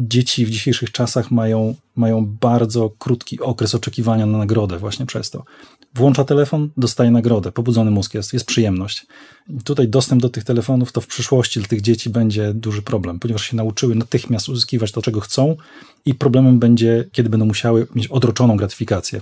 dzieci 0.00 0.46
w 0.46 0.50
dzisiejszych 0.50 0.92
czasach 0.92 1.30
mają, 1.30 1.74
mają 1.96 2.26
bardzo 2.26 2.90
krótki 2.98 3.40
okres 3.40 3.74
oczekiwania 3.74 4.26
na 4.26 4.38
nagrodę 4.38 4.78
właśnie 4.78 5.06
przez 5.06 5.30
to. 5.30 5.44
Włącza 5.94 6.24
telefon, 6.24 6.70
dostaje 6.76 7.10
nagrodę, 7.10 7.52
pobudzony 7.52 7.90
mózg 7.90 8.14
jest, 8.14 8.32
jest 8.32 8.44
przyjemność. 8.44 9.06
I 9.48 9.60
tutaj 9.64 9.88
dostęp 9.88 10.22
do 10.22 10.28
tych 10.28 10.44
telefonów 10.44 10.92
to 10.92 11.00
w 11.00 11.06
przyszłości 11.06 11.60
dla 11.60 11.68
tych 11.68 11.80
dzieci 11.80 12.10
będzie 12.10 12.54
duży 12.54 12.82
problem, 12.82 13.18
ponieważ 13.18 13.42
się 13.42 13.56
nauczyły 13.56 13.94
natychmiast 13.94 14.48
uzyskiwać 14.48 14.92
to, 14.92 15.02
czego 15.02 15.20
chcą 15.20 15.56
i 16.04 16.14
problemem 16.14 16.58
będzie, 16.58 17.04
kiedy 17.12 17.30
będą 17.30 17.46
musiały 17.46 17.86
mieć 17.94 18.08
odroczoną 18.08 18.56
gratyfikację. 18.56 19.20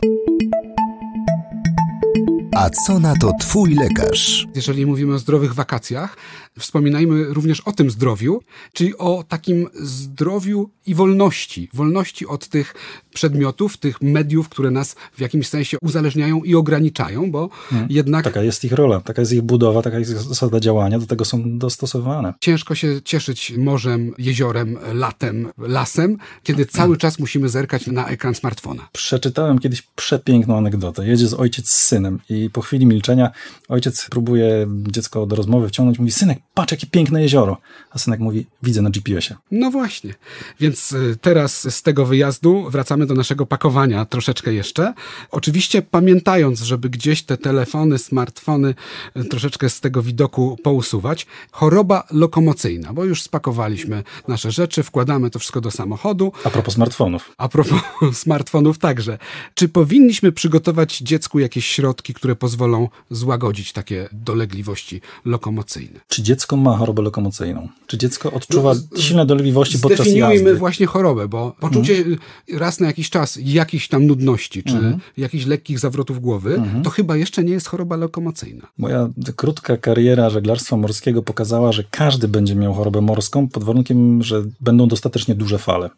A 2.57 2.71
co 2.71 2.99
na 2.99 3.17
to 3.17 3.33
Twój 3.41 3.75
lekarz? 3.75 4.47
Jeżeli 4.55 4.87
mówimy 4.87 5.15
o 5.15 5.19
zdrowych 5.19 5.55
wakacjach, 5.55 6.17
wspominajmy 6.59 7.25
również 7.25 7.61
o 7.61 7.73
tym 7.73 7.91
zdrowiu, 7.91 8.43
czyli 8.73 8.99
o 8.99 9.25
takim 9.29 9.69
zdrowiu 9.75 10.71
i 10.87 10.95
wolności. 10.95 11.69
Wolności 11.75 12.27
od 12.27 12.49
tych 12.49 12.75
przedmiotów, 13.15 13.77
tych 13.77 14.03
mediów, 14.03 14.49
które 14.49 14.71
nas 14.71 14.97
w 15.13 15.21
jakimś 15.21 15.49
sensie 15.49 15.77
uzależniają 15.83 16.43
i 16.43 16.55
ograniczają, 16.55 17.31
bo 17.31 17.49
hmm. 17.49 17.89
jednak. 17.91 18.25
Taka 18.25 18.43
jest 18.43 18.65
ich 18.65 18.73
rola, 18.73 19.01
taka 19.01 19.23
jest 19.23 19.33
ich 19.33 19.43
budowa, 19.43 19.83
taka 19.83 19.99
jest 19.99 20.11
zasada 20.11 20.61
działania, 20.61 20.99
do 20.99 21.07
tego 21.07 21.25
są 21.25 21.59
dostosowane. 21.59 22.35
Ciężko 22.41 22.75
się 22.75 23.03
cieszyć 23.03 23.53
morzem, 23.59 24.13
jeziorem, 24.19 24.79
latem, 24.93 25.49
lasem, 25.59 26.17
kiedy 26.43 26.67
cały 26.67 26.97
czas 26.97 27.19
musimy 27.19 27.49
zerkać 27.49 27.87
na 27.87 28.09
ekran 28.09 28.35
smartfona. 28.35 28.89
Przeczytałem 28.93 29.59
kiedyś 29.59 29.83
przepiękną 29.83 30.59
anegdotę. 30.59 31.07
Jedzie 31.07 31.29
z 31.29 31.35
ojciec 31.35 31.71
z 31.71 31.85
synem 31.85 32.19
i 32.31 32.51
po 32.51 32.61
chwili 32.61 32.87
milczenia 32.87 33.31
ojciec 33.69 34.07
próbuje 34.11 34.67
dziecko 34.87 35.27
do 35.27 35.37
rozmowy 35.37 35.69
wciągnąć, 35.69 35.99
mówi: 35.99 36.13
Synek, 36.13 36.39
patrz, 36.55 36.73
jakie 36.73 36.87
piękne 36.87 37.23
jezioro. 37.23 37.57
A 37.91 37.99
synek 37.99 38.21
mówi: 38.21 38.47
Widzę 38.63 38.83
na 38.83 38.91
GPS-ie. 38.91 39.39
No 39.51 39.71
właśnie. 39.71 40.15
Więc 40.61 40.93
y, 40.93 41.17
teraz 41.21 41.75
z 41.75 41.83
tego 41.83 42.07
wyjazdu 42.07 42.71
wracamy 42.71 43.07
do 43.07 43.15
naszego 43.15 43.47
pakowania 43.47 44.05
troszeczkę 44.05 44.55
jeszcze. 44.55 44.95
Oczywiście 45.31 45.83
pamiętając, 45.83 46.61
żeby 46.61 46.91
gdzieś 46.91 47.23
te 47.23 47.37
telefony, 47.37 47.99
smartfony 47.99 48.75
y, 49.17 49.25
troszeczkę 49.25 49.69
z 49.69 49.81
tego 49.81 50.03
widoku 50.03 50.59
pousuwać. 50.63 51.27
Choroba 51.51 52.05
lokomocyjna, 52.11 52.93
bo 52.93 53.05
już 53.05 53.23
spakowaliśmy 53.23 54.03
nasze 54.29 54.51
rzeczy, 54.51 54.83
wkładamy 54.83 55.31
to 55.31 55.39
wszystko 55.39 55.61
do 55.61 55.71
samochodu. 55.71 56.33
A 56.45 56.51
propos 56.51 56.75
smartfonów. 56.75 57.33
A 57.39 57.49
propos 57.49 57.81
smartfonów 58.23 58.79
także. 58.79 59.19
Czy 59.55 59.69
powinniśmy 59.69 60.33
przygotować 60.33 60.99
dziecku 60.99 61.39
jakieś 61.39 61.67
środki, 61.67 62.15
które 62.15 62.37
pozwolą 62.37 62.89
złagodzić 63.11 63.73
takie 63.73 64.09
dolegliwości 64.13 65.01
lokomocyjne? 65.25 66.01
Czy 66.09 66.23
dziecko 66.37 66.57
ma 66.57 66.77
chorobę 66.77 67.03
lokomocyjną? 67.03 67.69
Czy 67.87 67.99
dziecko 67.99 68.33
odczuwa 68.33 68.75
no, 68.75 69.01
silne 69.01 69.27
dolegliwości 69.27 69.79
podczas 69.79 70.07
jazdy? 70.07 70.13
Zdefiniujmy 70.21 70.55
właśnie 70.55 70.87
chorobę, 70.87 71.29
bo 71.29 71.57
poczucie 71.61 71.97
mhm. 71.97 72.19
raz 72.53 72.81
na 72.81 72.87
jakiś 72.87 73.11
czas 73.11 73.39
jakichś 73.43 73.89
tam 73.89 74.07
nudności, 74.07 74.63
czy 74.63 74.75
mhm. 74.75 74.99
jakichś 75.17 75.47
lekkich 75.47 75.79
zawrotów 75.79 76.21
głowy, 76.21 76.55
mhm. 76.55 76.83
to 76.83 76.91
chyba 76.91 77.17
jeszcze 77.17 77.45
nie 77.45 77.53
jest 77.53 77.67
choroba 77.67 77.97
lokomocyjna. 77.97 78.67
Moja 78.79 79.09
krótka 79.37 79.77
kariera 79.77 80.31
żeglarstwa 80.31 80.77
morskiego 80.77 81.23
pokazała, 81.23 81.73
że 81.73 81.85
każdy 81.91 82.29
będzie 82.29 82.55
miał 82.55 82.75
chorobę 82.75 83.01
morską 83.01 83.49
pod 83.49 83.65
warunkiem, 83.65 84.23
że 84.23 84.45
będą 84.61 84.89
dostatecznie 84.89 85.35
duże 85.35 85.59
fale. 85.59 85.91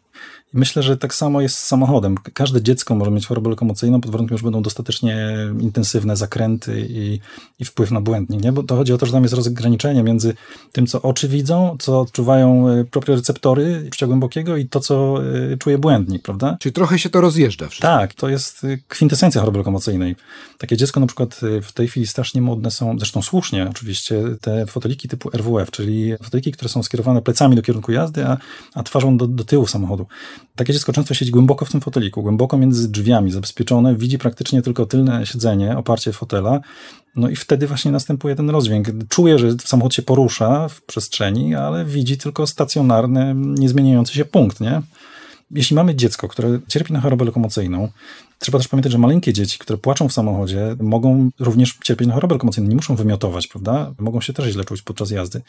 Myślę, 0.53 0.83
że 0.83 0.97
tak 0.97 1.15
samo 1.15 1.41
jest 1.41 1.55
z 1.55 1.65
samochodem. 1.65 2.15
Każde 2.33 2.61
dziecko 2.61 2.95
może 2.95 3.11
mieć 3.11 3.27
chorobę 3.27 3.49
lokomocyjną 3.49 4.01
pod 4.01 4.11
warunkiem, 4.11 4.37
że 4.37 4.43
będą 4.43 4.61
dostatecznie 4.61 5.37
intensywne 5.59 6.15
zakręty 6.15 6.87
i, 6.89 7.19
i 7.59 7.65
wpływ 7.65 7.91
na 7.91 8.01
błędnik, 8.01 8.43
nie? 8.43 8.51
Bo 8.51 8.63
to 8.63 8.75
chodzi 8.75 8.93
o 8.93 8.97
to, 8.97 9.05
że 9.05 9.11
tam 9.11 9.23
jest 9.23 9.35
rozgraniczenie 9.35 10.03
między 10.03 10.33
tym, 10.71 10.87
co 10.87 11.01
oczy 11.01 11.27
widzą, 11.27 11.77
co 11.79 11.99
odczuwają 11.99 12.69
e, 12.69 12.85
proprioreceptory 12.85 13.87
pszczoły 13.91 14.07
głębokiego 14.07 14.57
i 14.57 14.65
to, 14.65 14.79
co 14.79 15.23
e, 15.53 15.57
czuje 15.57 15.77
błędnik, 15.77 16.21
prawda? 16.21 16.57
Czyli 16.59 16.73
trochę 16.73 16.99
się 16.99 17.09
to 17.09 17.21
rozjeżdża 17.21 17.67
wszystko. 17.67 17.87
Tak, 17.87 18.13
to 18.13 18.29
jest 18.29 18.63
e, 18.63 18.77
kwintesencja 18.87 19.41
choroby 19.41 19.57
lokomocyjnej. 19.57 20.15
Takie 20.57 20.77
dziecko 20.77 20.99
na 20.99 21.07
przykład 21.07 21.41
w 21.63 21.71
tej 21.71 21.87
chwili 21.87 22.07
strasznie 22.07 22.41
modne 22.41 22.71
są, 22.71 22.97
zresztą 22.97 23.21
słusznie 23.21 23.67
oczywiście, 23.69 24.23
te 24.41 24.65
foteliki 24.65 25.07
typu 25.07 25.29
RWF, 25.33 25.71
czyli 25.71 26.13
foteliki, 26.23 26.51
które 26.51 26.69
są 26.69 26.83
skierowane 26.83 27.21
plecami 27.21 27.55
do 27.55 27.61
kierunku 27.61 27.91
jazdy, 27.91 28.25
a, 28.25 28.37
a 28.73 28.83
twarzą 28.83 29.17
do, 29.17 29.27
do 29.27 29.43
tyłu 29.43 29.67
samochodu. 29.67 30.05
Takie 30.55 30.73
dziecko 30.73 30.93
często 30.93 31.13
siedzi 31.13 31.31
głęboko 31.31 31.65
w 31.65 31.71
tym 31.71 31.81
foteliku, 31.81 32.21
głęboko 32.21 32.57
między 32.57 32.91
drzwiami, 32.91 33.31
zabezpieczone, 33.31 33.95
widzi 33.95 34.17
praktycznie 34.17 34.61
tylko 34.61 34.85
tylne 34.85 35.25
siedzenie, 35.25 35.77
oparcie 35.77 36.13
fotela, 36.13 36.59
no 37.15 37.29
i 37.29 37.35
wtedy 37.35 37.67
właśnie 37.67 37.91
następuje 37.91 38.35
ten 38.35 38.49
rozdźwięk. 38.49 38.87
Czuje, 39.09 39.39
że 39.39 39.51
samochód 39.65 39.93
się 39.93 40.01
porusza 40.01 40.67
w 40.67 40.81
przestrzeni, 40.81 41.55
ale 41.55 41.85
widzi 41.85 42.17
tylko 42.17 42.47
stacjonarny, 42.47 43.33
niezmieniający 43.35 44.13
się 44.13 44.25
punkt, 44.25 44.61
nie? 44.61 44.81
Jeśli 45.51 45.75
mamy 45.75 45.95
dziecko, 45.95 46.27
które 46.27 46.59
cierpi 46.67 46.93
na 46.93 47.01
chorobę 47.01 47.25
lokomocyjną, 47.25 47.89
Trzeba 48.39 48.57
też 48.57 48.67
pamiętać, 48.67 48.91
że 48.91 48.97
maleńkie 48.97 49.33
dzieci, 49.33 49.59
które 49.59 49.77
płaczą 49.77 50.09
w 50.09 50.13
samochodzie, 50.13 50.75
mogą 50.81 51.29
również 51.39 51.77
cierpieć 51.83 52.07
na 52.07 52.13
chorobę 52.13 52.35
lokomocyjną, 52.35 52.69
nie 52.69 52.75
muszą 52.75 52.95
wymiotować, 52.95 53.47
prawda? 53.47 53.93
Mogą 53.97 54.21
się 54.21 54.33
też 54.33 54.51
źle 54.51 54.65
czuć 54.65 54.81
podczas 54.81 55.11
jazdy. 55.11 55.41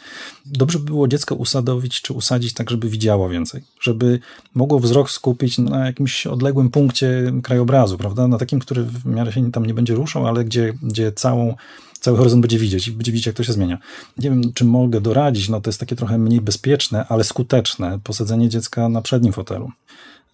Dobrze 0.46 0.78
by 0.78 0.84
było 0.84 1.08
dziecko 1.08 1.34
usadowić 1.34 2.02
czy 2.02 2.12
usadzić 2.12 2.54
tak, 2.54 2.70
żeby 2.70 2.88
widziało 2.88 3.28
więcej, 3.28 3.62
żeby 3.80 4.20
mogło 4.54 4.80
wzrok 4.80 5.10
skupić 5.10 5.58
na 5.58 5.86
jakimś 5.86 6.26
odległym 6.26 6.70
punkcie 6.70 7.32
krajobrazu, 7.42 7.98
prawda? 7.98 8.28
Na 8.28 8.38
takim, 8.38 8.60
który 8.60 8.82
w 8.82 9.06
miarę 9.06 9.32
się 9.32 9.52
tam 9.52 9.66
nie 9.66 9.74
będzie 9.74 9.94
ruszał, 9.94 10.26
ale 10.26 10.44
gdzie, 10.44 10.72
gdzie 10.82 11.12
całą 11.12 11.54
cały 12.00 12.16
horyzont 12.16 12.42
będzie 12.42 12.58
widzieć 12.58 12.88
i 12.88 12.92
będzie 12.92 13.12
widzieć, 13.12 13.26
jak 13.26 13.36
to 13.36 13.44
się 13.44 13.52
zmienia. 13.52 13.78
Nie 14.18 14.30
wiem, 14.30 14.42
czy 14.54 14.64
mogę 14.64 15.00
doradzić, 15.00 15.48
no 15.48 15.60
to 15.60 15.70
jest 15.70 15.80
takie 15.80 15.96
trochę 15.96 16.18
mniej 16.18 16.40
bezpieczne, 16.40 17.06
ale 17.08 17.24
skuteczne 17.24 17.98
posadzenie 18.04 18.48
dziecka 18.48 18.88
na 18.88 19.02
przednim 19.02 19.32
fotelu. 19.32 19.70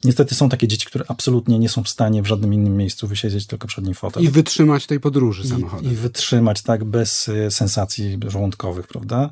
Niestety 0.04 0.34
są 0.34 0.48
takie 0.48 0.68
dzieci, 0.68 0.86
które 0.86 1.04
absolutnie 1.08 1.58
nie 1.58 1.68
są 1.68 1.82
w 1.82 1.88
stanie 1.88 2.22
w 2.22 2.26
żadnym 2.26 2.54
innym 2.54 2.76
miejscu 2.76 3.08
wysiedzieć 3.08 3.46
tylko 3.46 3.68
przed 3.68 3.84
nim 3.84 3.94
fotel. 3.94 4.22
I 4.22 4.28
wytrzymać 4.28 4.86
tej 4.86 5.00
podróży 5.00 5.48
samochodem. 5.48 5.90
I, 5.90 5.92
I 5.92 5.96
wytrzymać, 5.96 6.62
tak, 6.62 6.84
bez 6.84 7.28
y, 7.28 7.50
sensacji 7.50 8.18
żołądkowych, 8.26 8.86
prawda? 8.86 9.30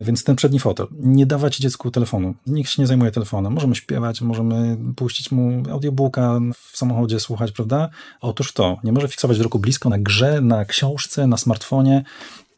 Więc 0.00 0.24
ten 0.24 0.36
przedni 0.36 0.58
fotel. 0.58 0.86
Nie 1.00 1.26
dawać 1.26 1.56
dziecku 1.56 1.90
telefonu. 1.90 2.34
Nikt 2.46 2.70
się 2.70 2.82
nie 2.82 2.86
zajmuje 2.86 3.10
telefonem. 3.10 3.52
Możemy 3.52 3.74
śpiewać, 3.74 4.20
możemy 4.20 4.76
puścić 4.96 5.30
mu 5.30 5.62
audiobooka 5.70 6.40
w 6.72 6.76
samochodzie, 6.76 7.20
słuchać, 7.20 7.52
prawda? 7.52 7.88
Otóż 8.20 8.52
to. 8.52 8.76
Nie 8.84 8.92
może 8.92 9.08
fiksować 9.08 9.36
wzroku 9.36 9.58
blisko 9.58 9.88
na 9.88 9.98
grze, 9.98 10.40
na 10.40 10.64
książce, 10.64 11.26
na 11.26 11.36
smartfonie. 11.36 12.04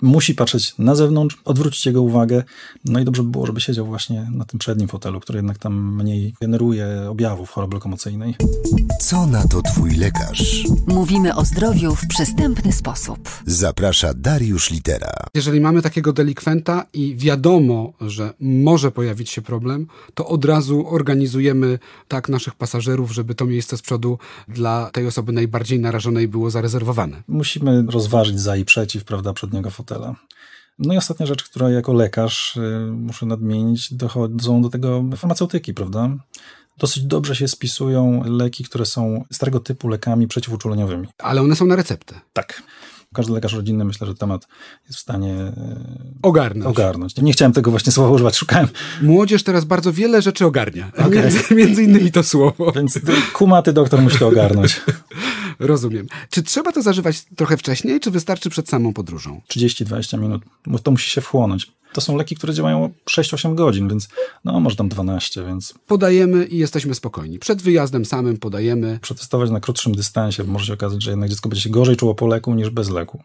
Musi 0.02 0.34
patrzeć 0.34 0.74
na 0.78 0.94
zewnątrz, 0.94 1.38
odwrócić 1.44 1.86
jego 1.86 2.02
uwagę. 2.02 2.42
No 2.84 3.00
i 3.00 3.04
dobrze 3.04 3.22
by 3.22 3.30
było, 3.30 3.46
żeby 3.46 3.60
siedział 3.60 3.86
właśnie 3.86 4.30
na 4.32 4.44
tym 4.44 4.58
przednim 4.58 4.88
fotelu, 4.88 5.20
który 5.20 5.38
jednak 5.38 5.58
tam 5.58 5.94
mniej 5.94 6.34
generuje 6.40 6.86
objawów 7.10 7.50
choroby 7.50 7.74
lokomocyjnej. 7.74 8.34
Co 9.00 9.26
na 9.26 9.48
to 9.48 9.62
twój 9.62 9.96
lekarz? 9.96 10.64
Mówimy 10.86 11.34
o 11.34 11.44
zdrowiu 11.44 11.94
w 11.94 12.06
przystępny 12.06 12.72
sposób. 12.72 13.28
Zaprasza 13.46 14.14
Dariusz 14.14 14.70
Litera. 14.70 15.12
Jeżeli 15.34 15.60
mamy 15.60 15.82
takiego 15.82 16.12
delikwenta 16.12 16.86
i 16.92 17.16
wiadomo, 17.16 17.92
że 18.00 18.34
może 18.40 18.90
pojawić 18.90 19.30
się 19.30 19.42
problem, 19.42 19.86
to 20.14 20.26
od 20.26 20.44
razu 20.44 20.88
organizujemy 20.88 21.78
tak 22.08 22.28
naszych 22.28 22.54
pasażerów, 22.54 23.12
żeby 23.12 23.34
to 23.34 23.46
miejsce 23.46 23.76
z 23.76 23.82
przodu 23.82 24.18
dla 24.48 24.90
tej 24.92 25.06
osoby 25.06 25.32
najbardziej 25.32 25.80
narażonej 25.80 26.28
było 26.28 26.50
zarezerwowane. 26.50 27.22
Musimy 27.28 27.84
rozważyć 27.88 28.40
za 28.40 28.56
i 28.56 28.64
przeciw, 28.64 29.04
prawda, 29.04 29.32
przedniego 29.32 29.70
fotela. 29.88 30.14
No 30.78 30.94
i 30.94 30.96
ostatnia 30.96 31.26
rzecz, 31.26 31.44
która 31.44 31.70
jako 31.70 31.92
lekarz 31.92 32.56
y, 32.56 32.90
muszę 32.92 33.26
nadmienić, 33.26 33.94
dochodzą 33.94 34.62
do 34.62 34.68
tego 34.68 35.04
farmaceutyki, 35.16 35.74
prawda? 35.74 36.10
Dosyć 36.78 37.02
dobrze 37.02 37.36
się 37.36 37.48
spisują 37.48 38.22
leki, 38.24 38.64
które 38.64 38.86
są 38.86 39.24
starego 39.32 39.60
typu 39.60 39.88
lekami 39.88 40.28
przeciwuczuleniowymi. 40.28 41.08
Ale 41.18 41.40
one 41.40 41.56
są 41.56 41.66
na 41.66 41.76
receptę. 41.76 42.20
Tak. 42.32 42.62
Każdy 43.14 43.32
lekarz 43.32 43.52
rodzinny 43.52 43.84
myślę, 43.84 44.06
że 44.06 44.14
temat 44.14 44.48
jest 44.86 44.98
w 44.98 45.02
stanie 45.02 45.34
e, 45.34 45.52
Ogarnąć. 46.22 46.66
ogarnąć. 46.66 47.16
Nie 47.16 47.32
chciałem 47.32 47.52
tego 47.52 47.70
właśnie 47.70 47.92
słowa 47.92 48.10
używać, 48.10 48.36
szukałem. 48.36 48.68
Młodzież 49.02 49.42
teraz 49.42 49.64
bardzo 49.64 49.92
wiele 49.92 50.22
rzeczy 50.22 50.46
ogarnia. 50.46 50.92
Między, 51.10 51.54
między 51.54 51.82
innymi 51.82 52.12
to 52.12 52.22
słowo. 52.22 52.72
Więc 52.72 53.00
kumaty 53.32 53.72
doktor 53.72 54.02
musi 54.02 54.18
to 54.18 54.28
ogarnąć. 54.28 54.80
Rozumiem. 55.58 56.06
Czy 56.30 56.42
trzeba 56.42 56.72
to 56.72 56.82
zażywać 56.82 57.24
trochę 57.36 57.56
wcześniej, 57.56 58.00
czy 58.00 58.10
wystarczy 58.10 58.50
przed 58.50 58.68
samą 58.68 58.92
podróżą? 58.92 59.40
30-20 59.54 60.18
minut, 60.18 60.42
to 60.82 60.90
musi 60.90 61.10
się 61.10 61.20
wchłonąć. 61.20 61.72
To 61.98 62.02
są 62.02 62.16
leki, 62.16 62.36
które 62.36 62.54
działają 62.54 62.92
6-8 63.10 63.54
godzin, 63.54 63.88
więc 63.88 64.08
no 64.44 64.60
może 64.60 64.76
tam 64.76 64.88
12, 64.88 65.44
więc 65.44 65.74
Podajemy 65.86 66.44
i 66.44 66.58
jesteśmy 66.58 66.94
spokojni. 66.94 67.38
Przed 67.38 67.62
wyjazdem 67.62 68.04
samym 68.04 68.36
podajemy. 68.36 68.98
przetestować 69.02 69.50
na 69.50 69.60
krótszym 69.60 69.94
dystansie, 69.94 70.44
bo 70.44 70.52
może 70.52 70.66
się 70.66 70.72
okazać, 70.72 71.02
że 71.02 71.10
jednak 71.10 71.30
dziecko 71.30 71.48
będzie 71.48 71.62
się 71.62 71.70
gorzej 71.70 71.96
czuło 71.96 72.14
po 72.14 72.26
leku 72.26 72.54
niż 72.54 72.70
bez 72.70 72.90
leku. 72.90 73.22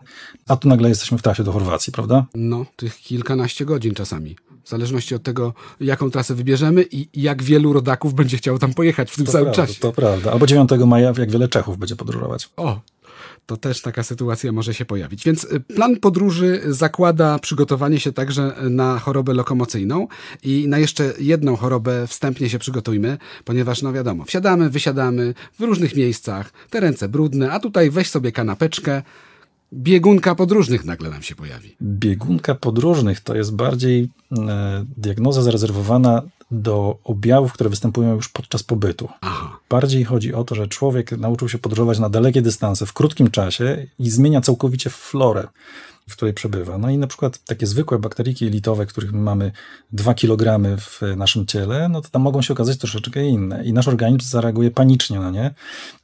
A 0.47 0.55
tu 0.55 0.67
nagle 0.67 0.89
jesteśmy 0.89 1.17
w 1.17 1.21
trasie 1.21 1.43
do 1.43 1.51
Chorwacji, 1.51 1.93
prawda? 1.93 2.25
No, 2.35 2.65
tych 2.75 2.97
kilkanaście 2.97 3.65
godzin 3.65 3.93
czasami. 3.93 4.35
W 4.63 4.69
zależności 4.69 5.15
od 5.15 5.23
tego, 5.23 5.53
jaką 5.79 6.11
trasę 6.11 6.35
wybierzemy 6.35 6.85
i 6.91 7.21
jak 7.21 7.43
wielu 7.43 7.73
rodaków 7.73 8.13
będzie 8.13 8.37
chciało 8.37 8.59
tam 8.59 8.73
pojechać 8.73 9.11
w 9.11 9.15
tym 9.15 9.25
To 9.25 9.31
samym 9.31 9.45
prawda, 9.45 9.67
czasie. 9.67 9.79
To 9.79 9.91
prawda. 9.91 10.31
Albo 10.31 10.45
9 10.47 10.69
maja, 10.85 11.13
jak 11.17 11.31
wiele 11.31 11.47
Czechów 11.47 11.77
będzie 11.77 11.95
podróżować. 11.95 12.49
O, 12.57 12.79
to 13.45 13.57
też 13.57 13.81
taka 13.81 14.03
sytuacja 14.03 14.51
może 14.51 14.73
się 14.73 14.85
pojawić. 14.85 15.23
Więc 15.25 15.43
y, 15.43 15.59
plan 15.59 15.95
podróży 15.95 16.61
zakłada 16.67 17.39
przygotowanie 17.39 17.99
się 17.99 18.13
także 18.13 18.55
na 18.69 18.99
chorobę 18.99 19.33
lokomocyjną 19.33 20.07
i 20.43 20.67
na 20.67 20.79
jeszcze 20.79 21.13
jedną 21.19 21.55
chorobę 21.55 22.07
wstępnie 22.07 22.49
się 22.49 22.59
przygotujmy, 22.59 23.17
ponieważ 23.45 23.81
no 23.81 23.93
wiadomo, 23.93 24.25
wsiadamy, 24.25 24.69
wysiadamy 24.69 25.33
w 25.59 25.61
różnych 25.61 25.95
miejscach, 25.95 26.53
te 26.69 26.79
ręce 26.79 27.09
brudne, 27.09 27.51
a 27.51 27.59
tutaj 27.59 27.89
weź 27.89 28.09
sobie 28.09 28.31
kanapeczkę, 28.31 29.01
biegunka 29.73 30.35
podróżnych 30.35 30.85
nagle 30.85 31.09
nam 31.09 31.21
się 31.21 31.35
pojawi. 31.35 31.75
Biegunka 31.81 32.55
podróżnych 32.55 33.19
to 33.19 33.35
jest 33.35 33.55
bardziej 33.55 34.09
e, 34.37 34.85
diagnoza 34.97 35.41
zarezerwowana 35.41 36.21
do 36.53 36.97
objawów, 37.03 37.53
które 37.53 37.69
występują 37.69 38.15
już 38.15 38.29
podczas 38.29 38.63
pobytu. 38.63 39.09
Aha. 39.21 39.59
Bardziej 39.69 40.03
chodzi 40.03 40.33
o 40.33 40.43
to, 40.43 40.55
że 40.55 40.67
człowiek 40.67 41.11
nauczył 41.11 41.49
się 41.49 41.57
podróżować 41.57 41.99
na 41.99 42.09
dalekie 42.09 42.41
dystanse 42.41 42.85
w 42.85 42.93
krótkim 42.93 43.31
czasie 43.31 43.87
i 43.99 44.09
zmienia 44.09 44.41
całkowicie 44.41 44.89
florę, 44.89 45.47
w 46.09 46.13
której 46.13 46.33
przebywa. 46.33 46.77
No 46.77 46.89
i 46.89 46.97
na 46.97 47.07
przykład 47.07 47.43
takie 47.45 47.67
zwykłe 47.67 47.99
bakteriki 47.99 48.45
jelitowe, 48.45 48.85
których 48.85 49.11
my 49.11 49.21
mamy 49.21 49.51
2 49.91 50.13
kg 50.13 50.59
w 50.77 51.01
naszym 51.17 51.45
ciele, 51.45 51.89
no 51.89 52.01
to 52.01 52.09
tam 52.09 52.21
mogą 52.21 52.41
się 52.41 52.53
okazać 52.53 52.77
troszeczkę 52.77 53.25
inne 53.25 53.65
i 53.65 53.73
nasz 53.73 53.87
organizm 53.87 54.29
zareaguje 54.29 54.71
panicznie 54.71 55.19
na 55.19 55.31
nie 55.31 55.53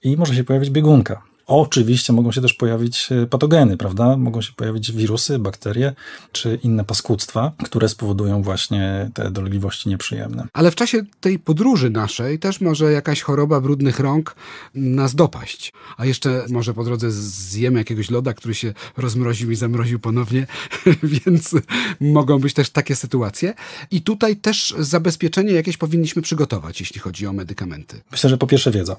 i 0.03 0.17
może 0.17 0.35
się 0.35 0.43
pojawić 0.43 0.69
biegunka. 0.69 1.21
Oczywiście 1.49 2.13
mogą 2.13 2.31
się 2.31 2.41
też 2.41 2.53
pojawić 2.53 3.09
e, 3.11 3.25
patogeny, 3.25 3.77
prawda? 3.77 4.17
Mogą 4.17 4.41
się 4.41 4.53
pojawić 4.53 4.91
wirusy, 4.91 5.39
bakterie 5.39 5.93
czy 6.31 6.59
inne 6.63 6.85
paskudztwa, 6.85 7.51
które 7.63 7.89
spowodują 7.89 8.43
właśnie 8.43 9.11
te 9.13 9.31
dolegliwości 9.31 9.89
nieprzyjemne. 9.89 10.47
Ale 10.53 10.71
w 10.71 10.75
czasie 10.75 11.01
tej 11.19 11.39
podróży 11.39 11.89
naszej 11.89 12.39
też 12.39 12.61
może 12.61 12.91
jakaś 12.91 13.21
choroba 13.21 13.61
brudnych 13.61 13.99
rąk 13.99 14.35
nas 14.75 15.15
dopaść. 15.15 15.73
A 15.97 16.05
jeszcze 16.05 16.45
może 16.49 16.73
po 16.73 16.83
drodze 16.83 17.11
zjemy 17.11 17.79
jakiegoś 17.79 18.09
loda, 18.09 18.33
który 18.33 18.55
się 18.55 18.73
rozmroził 18.97 19.51
i 19.51 19.55
zamroził 19.55 19.99
ponownie, 19.99 20.47
więc 21.25 21.55
mogą 21.99 22.39
być 22.39 22.53
też 22.53 22.69
takie 22.69 22.95
sytuacje. 22.95 23.53
I 23.91 24.01
tutaj 24.01 24.35
też 24.35 24.75
zabezpieczenie 24.79 25.53
jakieś 25.53 25.77
powinniśmy 25.77 26.21
przygotować, 26.21 26.79
jeśli 26.79 26.99
chodzi 26.99 27.27
o 27.27 27.33
medykamenty. 27.33 28.01
Myślę, 28.11 28.29
że 28.29 28.37
po 28.37 28.47
pierwsze 28.47 28.71
wiedza. 28.71 28.95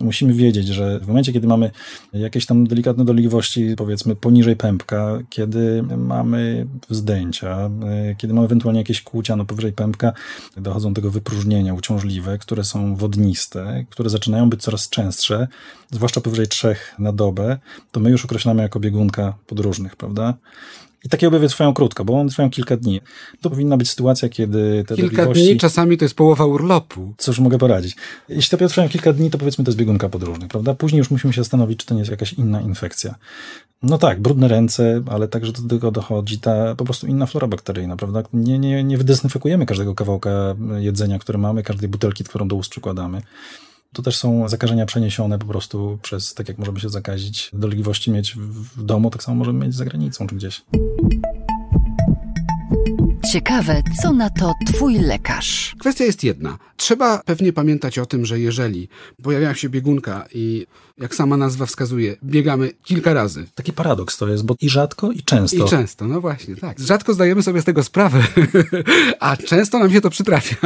Musimy 0.00 0.32
wiedzieć, 0.34 0.66
że 0.66 1.00
w 1.00 1.06
momencie, 1.06 1.32
kiedy 1.32 1.46
mamy 1.46 1.70
jakieś 2.12 2.46
tam 2.46 2.66
delikatne 2.66 3.04
dolegliwości, 3.04 3.74
powiedzmy 3.76 4.16
poniżej 4.16 4.56
pępka, 4.56 5.18
kiedy 5.30 5.82
mamy 5.82 6.66
wzdęcia, 6.90 7.70
y, 8.10 8.16
kiedy 8.16 8.34
mamy 8.34 8.46
ewentualnie 8.46 8.80
jakieś 8.80 9.02
kłucia 9.02 9.36
no 9.36 9.44
powyżej 9.44 9.72
pępka, 9.72 10.12
dochodzą 10.56 10.92
do 10.92 10.94
tego 10.94 11.10
wypróżnienia 11.10 11.74
uciążliwe, 11.74 12.38
które 12.38 12.64
są 12.64 12.96
wodniste, 12.96 13.84
które 13.90 14.10
zaczynają 14.10 14.50
być 14.50 14.62
coraz 14.62 14.88
częstsze, 14.88 15.48
zwłaszcza 15.90 16.20
powyżej 16.20 16.48
trzech 16.48 16.94
na 16.98 17.12
dobę, 17.12 17.58
to 17.92 18.00
my 18.00 18.10
już 18.10 18.24
określamy 18.24 18.62
jako 18.62 18.80
biegunka 18.80 19.34
podróżnych, 19.46 19.96
prawda? 19.96 20.34
I 21.04 21.08
takie 21.08 21.28
objawy 21.28 21.48
trwają 21.48 21.74
krótko, 21.74 22.04
bo 22.04 22.20
one 22.20 22.30
trwają 22.30 22.50
kilka 22.50 22.76
dni. 22.76 23.00
To 23.40 23.50
powinna 23.50 23.76
być 23.76 23.90
sytuacja, 23.90 24.28
kiedy 24.28 24.84
te 24.86 24.96
Kilka 24.96 25.26
dni, 25.26 25.56
czasami 25.56 25.98
to 25.98 26.04
jest 26.04 26.14
połowa 26.14 26.44
urlopu. 26.44 27.14
Cóż 27.18 27.38
mogę 27.38 27.58
poradzić? 27.58 27.96
Jeśli 28.28 28.50
to 28.50 28.56
objawy 28.56 28.70
trwają 28.70 28.88
kilka 28.88 29.12
dni, 29.12 29.30
to 29.30 29.38
powiedzmy 29.38 29.64
to 29.64 29.68
jest 29.68 29.78
biegunka 29.78 30.08
podróżnych, 30.08 30.48
prawda? 30.48 30.74
Później 30.74 30.98
już 30.98 31.10
musimy 31.10 31.32
się 31.32 31.40
zastanowić, 31.40 31.80
czy 31.80 31.86
to 31.86 31.94
nie 31.94 32.00
jest 32.00 32.10
jakaś 32.10 32.32
inna 32.32 32.60
infekcja. 32.60 33.14
No 33.82 33.98
tak, 33.98 34.20
brudne 34.20 34.48
ręce, 34.48 35.02
ale 35.10 35.28
także 35.28 35.52
do 35.52 35.62
tego 35.68 35.90
dochodzi 35.90 36.38
ta 36.38 36.74
po 36.74 36.84
prostu 36.84 37.06
inna 37.06 37.26
flora 37.26 37.46
bakteryjna, 37.46 37.96
prawda? 37.96 38.22
Nie, 38.32 38.58
nie, 38.58 38.84
nie 38.84 38.98
wydezynfekujemy 38.98 39.66
każdego 39.66 39.94
kawałka 39.94 40.30
jedzenia, 40.78 41.18
które 41.18 41.38
mamy, 41.38 41.62
każdej 41.62 41.88
butelki, 41.88 42.24
którą 42.24 42.48
do 42.48 42.56
ust 42.56 42.70
przykładamy. 42.70 43.22
To 43.92 44.02
też 44.02 44.16
są 44.16 44.48
zakażenia 44.48 44.86
przeniesione 44.86 45.38
po 45.38 45.46
prostu 45.46 45.98
przez, 46.02 46.34
tak 46.34 46.48
jak 46.48 46.58
możemy 46.58 46.80
się 46.80 46.88
zakazić, 46.88 47.50
dolegliwości 47.52 48.10
mieć 48.10 48.34
w 48.76 48.82
domu, 48.82 49.10
tak 49.10 49.22
samo 49.22 49.36
możemy 49.36 49.66
mieć 49.66 49.74
za 49.74 49.84
granicą 49.84 50.26
czy 50.26 50.34
gdzieś. 50.34 50.62
Ciekawe, 53.32 53.82
co 54.02 54.12
na 54.12 54.30
to 54.30 54.52
twój 54.66 54.98
lekarz. 54.98 55.74
Kwestia 55.78 56.04
jest 56.04 56.24
jedna. 56.24 56.58
Trzeba 56.76 57.18
pewnie 57.18 57.52
pamiętać 57.52 57.98
o 57.98 58.06
tym, 58.06 58.26
że 58.26 58.40
jeżeli 58.40 58.88
pojawia 59.22 59.54
się 59.54 59.68
biegunka 59.68 60.26
i 60.34 60.66
jak 60.98 61.14
sama 61.14 61.36
nazwa 61.36 61.66
wskazuje, 61.66 62.16
biegamy 62.24 62.70
kilka 62.82 63.14
razy. 63.14 63.46
Taki 63.54 63.72
paradoks 63.72 64.16
to 64.16 64.28
jest, 64.28 64.44
bo 64.44 64.54
i 64.60 64.68
rzadko, 64.68 65.12
i 65.12 65.22
często. 65.22 65.66
I 65.66 65.68
często, 65.68 66.06
no 66.06 66.20
właśnie, 66.20 66.56
tak. 66.56 66.80
Rzadko 66.80 67.14
zdajemy 67.14 67.42
sobie 67.42 67.62
z 67.62 67.64
tego 67.64 67.82
sprawę, 67.82 68.22
a 69.20 69.36
często 69.36 69.78
nam 69.78 69.92
się 69.92 70.00
to 70.00 70.10
przytrafia. 70.10 70.56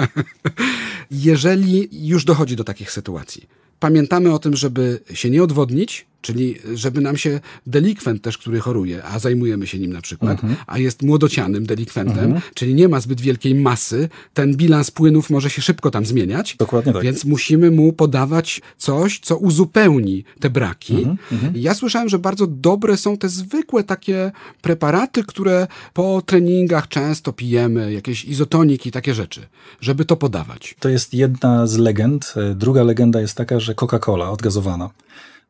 Jeżeli 1.13 1.89
już 2.09 2.25
dochodzi 2.25 2.57
do 2.57 2.65
takich 2.65 2.91
sytuacji, 2.91 3.47
pamiętamy 3.81 4.35
o 4.35 4.39
tym, 4.39 4.57
żeby 4.57 5.01
się 5.15 5.31
nie 5.31 5.43
odwodnić, 5.43 6.07
czyli 6.23 6.57
żeby 6.75 7.01
nam 7.01 7.17
się 7.17 7.41
delikwent 7.67 8.23
też, 8.23 8.39
który 8.39 8.61
choruje, 8.61 9.05
a 9.05 9.19
zajmujemy 9.19 9.67
się 9.67 9.79
nim 9.79 9.93
na 9.93 10.01
przykład, 10.01 10.41
a 10.67 10.79
jest 10.79 11.03
młodocianym 11.03 11.67
delikwentem, 11.67 12.41
czyli 12.55 12.75
nie 12.75 12.89
ma 12.89 13.01
zbyt 13.01 13.21
wielkiej 13.21 13.55
masy, 13.55 14.09
ten 14.35 14.57
bilans 14.57 14.91
płynów 14.91 15.31
może 15.31 15.51
się 15.51 15.63
szybko 15.63 15.91
tam 15.91 16.07
zmieniać. 16.07 16.57
Dokładnie 16.57 16.93
tak. 16.93 17.03
Więc 17.03 17.25
musimy 17.25 17.71
mu 17.71 17.93
podawać 17.93 18.61
coś, 18.79 19.19
co 19.19 19.37
uzupełni 19.37 20.25
te 20.41 20.51
braki. 20.51 21.07
Ja 21.55 21.75
słyszałem, 21.75 22.09
że 22.09 22.19
bardzo 22.19 22.47
dobre 22.47 22.97
są 22.97 23.17
te 23.17 23.29
zwykłe 23.29 23.85
takie 23.85 24.33
preparaty, 24.63 25.25
które 25.25 25.67
po 25.95 26.23
treningach 26.27 26.89
często 26.89 27.33
pijemy, 27.33 27.93
jakieś 27.93 28.25
izotoniki, 28.25 28.91
takie 28.91 29.15
rzeczy, 29.15 29.41
żeby 29.81 30.05
to 30.05 30.17
podawać. 30.17 30.75
To 30.81 30.89
jest 30.89 31.15
jedna 31.15 31.67
z 31.67 31.79
legend. 31.79 32.35
Druga 32.55 32.83
legenda 32.83 33.21
jest 33.21 33.35
taka, 33.35 33.61
że 33.61 33.75
Coca-Cola 33.75 34.31
odgazowana. 34.31 34.91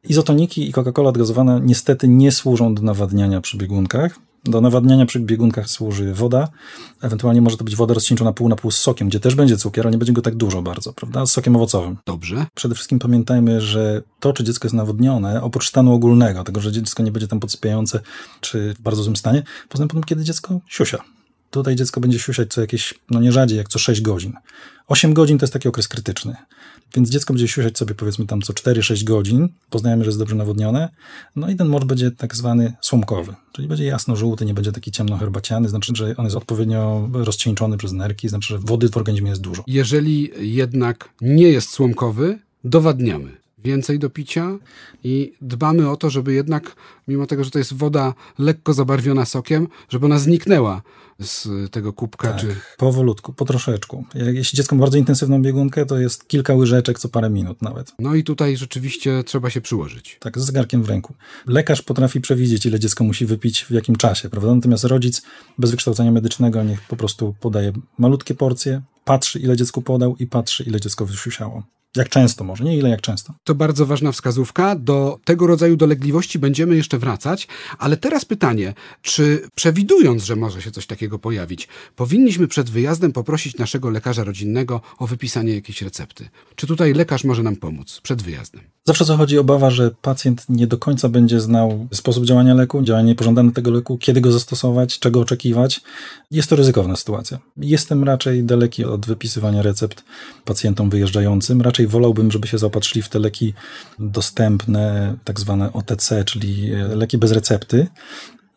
Izotoniki 0.08 0.68
i 0.68 0.72
Coca-Cola 0.72 1.08
odgazowana 1.08 1.58
niestety 1.58 2.08
nie 2.08 2.32
służą 2.32 2.74
do 2.74 2.82
nawadniania 2.82 3.40
przy 3.40 3.56
biegunkach. 3.56 4.18
Do 4.44 4.60
nawadniania 4.60 5.06
przy 5.06 5.20
biegunkach 5.20 5.68
służy 5.68 6.14
woda. 6.14 6.48
Ewentualnie 7.02 7.42
może 7.42 7.56
to 7.56 7.64
być 7.64 7.76
woda 7.76 7.94
rozcieńczona 7.94 8.32
pół 8.32 8.48
na 8.48 8.56
pół 8.56 8.70
z 8.70 8.78
sokiem, 8.78 9.08
gdzie 9.08 9.20
też 9.20 9.34
będzie 9.34 9.56
cukier, 9.56 9.86
ale 9.86 9.92
nie 9.92 9.98
będzie 9.98 10.12
go 10.12 10.22
tak 10.22 10.34
dużo 10.34 10.62
bardzo, 10.62 10.92
prawda? 10.92 11.26
Z 11.26 11.32
sokiem 11.32 11.56
owocowym. 11.56 11.96
Dobrze? 12.06 12.46
Przede 12.54 12.74
wszystkim 12.74 12.98
pamiętajmy, 12.98 13.60
że 13.60 14.02
to, 14.20 14.32
czy 14.32 14.44
dziecko 14.44 14.66
jest 14.66 14.74
nawodnione, 14.74 15.42
oprócz 15.42 15.68
stanu 15.68 15.92
ogólnego, 15.92 16.44
tego, 16.44 16.60
że 16.60 16.72
dziecko 16.72 17.02
nie 17.02 17.12
będzie 17.12 17.28
tam 17.28 17.40
podsypiające, 17.40 18.00
czy 18.40 18.74
w 18.74 18.80
bardzo 18.80 19.02
złym 19.02 19.16
stanie, 19.16 19.42
poznamy 19.68 19.88
potem, 19.88 20.04
kiedy 20.04 20.24
dziecko 20.24 20.60
siusia. 20.68 20.98
Tutaj 21.52 21.76
dziecko 21.76 22.00
będzie 22.00 22.18
siusiać 22.18 22.52
co 22.52 22.60
jakieś, 22.60 22.94
no 23.10 23.20
nie 23.20 23.32
rzadziej, 23.32 23.58
jak 23.58 23.68
co 23.68 23.78
6 23.78 24.00
godzin. 24.00 24.32
8 24.88 25.14
godzin 25.14 25.38
to 25.38 25.44
jest 25.44 25.52
taki 25.52 25.68
okres 25.68 25.88
krytyczny. 25.88 26.36
Więc 26.94 27.10
dziecko 27.10 27.32
będzie 27.32 27.48
siusiać 27.48 27.78
sobie 27.78 27.94
powiedzmy 27.94 28.26
tam 28.26 28.42
co 28.42 28.52
4-6 28.52 29.04
godzin, 29.04 29.48
poznajemy, 29.70 30.04
że 30.04 30.08
jest 30.08 30.18
dobrze 30.18 30.36
nawodnione, 30.36 30.88
no 31.36 31.50
i 31.50 31.56
ten 31.56 31.68
mocz 31.68 31.84
będzie 31.84 32.10
tak 32.10 32.36
zwany 32.36 32.72
słomkowy, 32.80 33.34
czyli 33.52 33.68
będzie 33.68 33.84
jasno-żółty, 33.84 34.44
nie 34.44 34.54
będzie 34.54 34.72
taki 34.72 34.90
ciemno-herbaciany, 34.90 35.68
znaczy, 35.68 35.92
że 35.96 36.16
on 36.16 36.24
jest 36.24 36.36
odpowiednio 36.36 37.08
rozcieńczony 37.12 37.76
przez 37.76 37.92
nerki, 37.92 38.28
znaczy, 38.28 38.46
że 38.48 38.58
wody 38.58 38.88
w 38.88 38.96
organizmie 38.96 39.30
jest 39.30 39.42
dużo. 39.42 39.64
Jeżeli 39.66 40.30
jednak 40.38 41.08
nie 41.20 41.48
jest 41.48 41.70
słomkowy, 41.70 42.38
dowadniamy 42.64 43.41
więcej 43.64 43.98
do 43.98 44.10
picia 44.10 44.58
i 45.04 45.32
dbamy 45.40 45.90
o 45.90 45.96
to, 45.96 46.10
żeby 46.10 46.32
jednak, 46.32 46.76
mimo 47.08 47.26
tego, 47.26 47.44
że 47.44 47.50
to 47.50 47.58
jest 47.58 47.74
woda 47.74 48.14
lekko 48.38 48.74
zabarwiona 48.74 49.24
sokiem, 49.24 49.68
żeby 49.88 50.06
ona 50.06 50.18
zniknęła 50.18 50.82
z 51.18 51.48
tego 51.70 51.92
kubka. 51.92 52.28
Tak, 52.28 52.40
Czy... 52.40 52.56
powolutku, 52.76 53.32
po 53.32 53.44
troszeczku. 53.44 54.04
Jeśli 54.14 54.56
dziecko 54.56 54.76
ma 54.76 54.80
bardzo 54.80 54.98
intensywną 54.98 55.42
biegunkę, 55.42 55.86
to 55.86 55.98
jest 55.98 56.28
kilka 56.28 56.54
łyżeczek 56.54 56.98
co 56.98 57.08
parę 57.08 57.30
minut 57.30 57.62
nawet. 57.62 57.92
No 57.98 58.14
i 58.14 58.24
tutaj 58.24 58.56
rzeczywiście 58.56 59.24
trzeba 59.24 59.50
się 59.50 59.60
przyłożyć. 59.60 60.16
Tak, 60.20 60.38
z 60.38 60.44
zegarkiem 60.44 60.82
w 60.82 60.88
ręku. 60.88 61.14
Lekarz 61.46 61.82
potrafi 61.82 62.20
przewidzieć, 62.20 62.66
ile 62.66 62.80
dziecko 62.80 63.04
musi 63.04 63.26
wypić 63.26 63.64
w 63.64 63.70
jakim 63.70 63.96
czasie, 63.96 64.28
prawda? 64.28 64.54
Natomiast 64.54 64.84
rodzic 64.84 65.22
bez 65.58 65.70
wykształcenia 65.70 66.12
medycznego 66.12 66.62
niech 66.62 66.80
po 66.80 66.96
prostu 66.96 67.34
podaje 67.40 67.72
malutkie 67.98 68.34
porcje, 68.34 68.82
patrzy, 69.04 69.38
ile 69.38 69.56
dziecku 69.56 69.82
podał 69.82 70.16
i 70.16 70.26
patrzy, 70.26 70.64
ile 70.64 70.80
dziecko 70.80 71.06
wysiusiało. 71.06 71.62
Jak 71.96 72.08
często 72.08 72.44
może, 72.44 72.64
nie 72.64 72.76
ile, 72.76 72.88
jak 72.88 73.00
często. 73.00 73.34
To 73.44 73.54
bardzo 73.54 73.86
ważna 73.86 74.12
wskazówka. 74.12 74.76
Do 74.76 75.18
tego 75.24 75.46
rodzaju 75.46 75.76
dolegliwości 75.76 76.38
będziemy 76.38 76.76
jeszcze 76.76 76.98
wracać, 76.98 77.48
ale 77.78 77.96
teraz 77.96 78.24
pytanie, 78.24 78.74
czy 79.02 79.48
przewidując, 79.54 80.24
że 80.24 80.36
może 80.36 80.62
się 80.62 80.70
coś 80.70 80.86
takiego 80.86 81.18
pojawić, 81.18 81.68
powinniśmy 81.96 82.48
przed 82.48 82.70
wyjazdem 82.70 83.12
poprosić 83.12 83.58
naszego 83.58 83.90
lekarza 83.90 84.24
rodzinnego 84.24 84.80
o 84.98 85.06
wypisanie 85.06 85.54
jakiejś 85.54 85.82
recepty? 85.82 86.28
Czy 86.56 86.66
tutaj 86.66 86.92
lekarz 86.92 87.24
może 87.24 87.42
nam 87.42 87.56
pomóc 87.56 88.00
przed 88.02 88.22
wyjazdem? 88.22 88.60
Zawsze 88.84 89.04
zachodzi 89.04 89.38
obawa, 89.38 89.70
że 89.70 89.90
pacjent 90.02 90.44
nie 90.48 90.66
do 90.66 90.78
końca 90.78 91.08
będzie 91.08 91.40
znał 91.40 91.88
sposób 91.92 92.24
działania 92.24 92.54
leku, 92.54 92.82
działanie 92.82 93.08
niepożądane 93.08 93.52
tego 93.52 93.70
leku, 93.70 93.98
kiedy 93.98 94.20
go 94.20 94.32
zastosować, 94.32 94.98
czego 94.98 95.20
oczekiwać. 95.20 95.80
Jest 96.30 96.50
to 96.50 96.56
ryzykowna 96.56 96.96
sytuacja. 96.96 97.38
Jestem 97.56 98.04
raczej 98.04 98.44
daleki 98.44 98.84
od 98.84 99.06
wypisywania 99.06 99.62
recept 99.62 100.04
pacjentom 100.44 100.90
wyjeżdżającym. 100.90 101.62
Raczej 101.62 101.81
wolałbym, 101.86 102.30
żeby 102.30 102.48
się 102.48 102.58
zaopatrzyli 102.58 103.02
w 103.02 103.08
te 103.08 103.18
leki 103.18 103.54
dostępne, 103.98 105.14
tak 105.24 105.40
zwane 105.40 105.72
OTC, 105.72 106.24
czyli 106.24 106.70
leki 106.94 107.18
bez 107.18 107.32
recepty. 107.32 107.86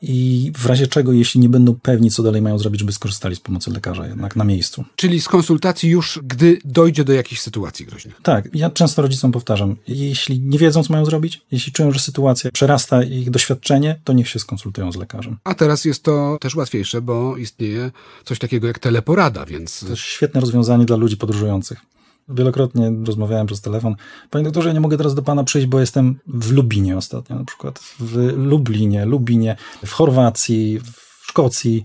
I 0.02 0.52
w 0.58 0.66
razie 0.66 0.88
czego, 0.88 1.12
jeśli 1.12 1.42
nie 1.42 1.50
będą 1.50 1.76
pewni, 1.76 2.12
co 2.12 2.24
dalej 2.24 2.42
mają 2.42 2.60
zrobić, 2.60 2.80
żeby 2.80 2.92
skorzystali 2.92 3.36
z 3.36 3.40
pomocy 3.40 3.72
lekarza 3.72 4.08
jednak 4.08 4.36
na 4.36 4.44
miejscu. 4.44 4.86
Czyli 4.96 5.22
z 5.22 5.28
konsultacji 5.28 5.90
już, 5.90 6.20
gdy 6.24 6.58
dojdzie 6.66 7.04
do 7.04 7.14
jakichś 7.14 7.42
sytuacji 7.42 7.86
groźnych. 7.86 8.20
Tak, 8.24 8.50
ja 8.54 8.70
często 8.70 9.02
rodzicom 9.02 9.32
powtarzam, 9.32 9.76
jeśli 9.88 10.40
nie 10.40 10.60
wiedzą, 10.60 10.84
co 10.84 10.94
mają 10.94 11.06
zrobić, 11.06 11.42
jeśli 11.52 11.72
czują, 11.72 11.92
że 11.92 12.00
sytuacja 12.00 12.52
przerasta 12.52 13.04
ich 13.04 13.30
doświadczenie, 13.30 14.00
to 14.04 14.14
niech 14.14 14.30
się 14.30 14.40
skonsultują 14.40 14.92
z 14.92 14.96
lekarzem. 14.96 15.38
A 15.44 15.54
teraz 15.54 15.86
jest 15.86 16.04
to 16.04 16.38
też 16.42 16.56
łatwiejsze, 16.56 17.02
bo 17.02 17.38
istnieje 17.38 17.92
coś 18.26 18.40
takiego 18.40 18.68
jak 18.68 18.80
teleporada, 18.80 19.46
więc 19.46 19.80
To 19.80 19.90
jest 19.90 20.02
świetne 20.02 20.42
rozwiązanie 20.42 20.86
dla 20.86 20.98
ludzi 20.98 21.18
podróżujących. 21.18 21.95
Wielokrotnie 22.30 22.92
rozmawiałem 23.06 23.48
przez 23.48 23.62
telefon. 23.62 23.96
Panie 24.30 24.46
doktorze, 24.46 24.70
ja 24.70 24.74
nie 24.74 24.80
mogę 24.82 24.98
teraz 24.98 25.16
do 25.16 25.22
pana 25.22 25.44
przyjść, 25.44 25.68
bo 25.68 25.80
jestem 25.80 26.20
w 26.28 26.52
Lubinie 26.52 26.98
ostatnio, 26.98 27.36
na 27.36 27.46
przykład 27.46 27.80
w 28.00 28.34
Lublinie, 28.38 29.06
Lubinie, 29.06 29.56
w 29.86 29.92
Chorwacji, 29.92 30.80
w 30.80 31.28
Szkocji. 31.28 31.84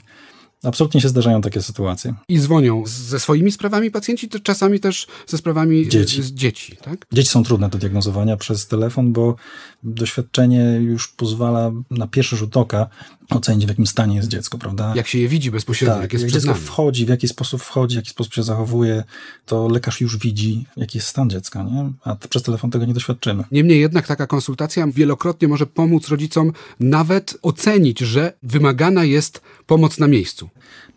Absolutnie 0.63 1.01
się 1.01 1.09
zdarzają 1.09 1.41
takie 1.41 1.63
sytuacje. 1.63 2.15
i 2.29 2.39
dzwonią 2.39 2.83
ze 2.87 3.21
swoimi 3.21 3.53
sprawami 3.53 3.91
pacjenci, 3.91 4.29
to 4.29 4.41
czasami 4.41 4.81
też 4.81 5.07
ze 5.27 5.39
sprawami 5.39 5.89
Dzieci. 5.89 6.23
z 6.23 6.33
dzieci, 6.33 6.77
tak? 6.77 7.07
Dzieci 7.13 7.29
są 7.29 7.43
trudne 7.43 7.69
do 7.69 7.79
diagnozowania 7.79 8.37
przez 8.37 8.67
telefon, 8.67 9.13
bo 9.13 9.37
doświadczenie 9.83 10.63
już 10.81 11.09
pozwala 11.09 11.71
na 11.91 12.07
pierwszy 12.07 12.37
rzut 12.37 12.57
oka 12.57 12.89
ocenić, 13.37 13.67
w 13.67 13.69
jakim 13.69 13.87
stanie 13.87 14.17
jest 14.17 14.29
dziecko, 14.29 14.59
prawda? 14.59 14.93
Jak 14.97 15.07
się 15.07 15.19
je 15.19 15.29
widzi 15.29 15.51
bezpośrednio, 15.51 15.95
tak, 15.95 16.03
jak 16.03 16.13
jest 16.13 16.25
jak 16.25 16.33
dziecko 16.33 16.53
nami. 16.53 16.65
wchodzi, 16.65 17.07
w 17.07 17.09
jaki 17.09 17.29
sposób 17.29 17.63
wchodzi, 17.63 17.95
w 17.95 17.97
jaki 17.97 18.11
sposób 18.11 18.35
się 18.35 18.43
zachowuje, 18.43 19.05
to 19.47 19.69
lekarz 19.69 20.01
już 20.01 20.17
widzi, 20.17 20.67
jaki 20.77 20.99
jest 20.99 21.09
stan 21.09 21.31
dziecka, 21.31 21.63
nie? 21.63 21.93
A 22.05 22.17
przez 22.17 22.43
telefon 22.43 22.71
tego 22.71 22.85
nie 22.85 22.95
doświadczymy. 22.95 23.45
Niemniej 23.53 23.81
jednak 23.81 24.07
taka 24.07 24.27
konsultacja 24.27 24.87
wielokrotnie 24.87 25.49
może 25.49 25.67
pomóc 25.67 26.09
rodzicom 26.09 26.53
nawet 26.81 27.37
ocenić, 27.43 27.99
że 28.01 28.33
wymagana 28.43 29.05
jest 29.05 29.41
pomoc 29.67 29.99
na 29.99 30.09
miejscu. 30.09 30.49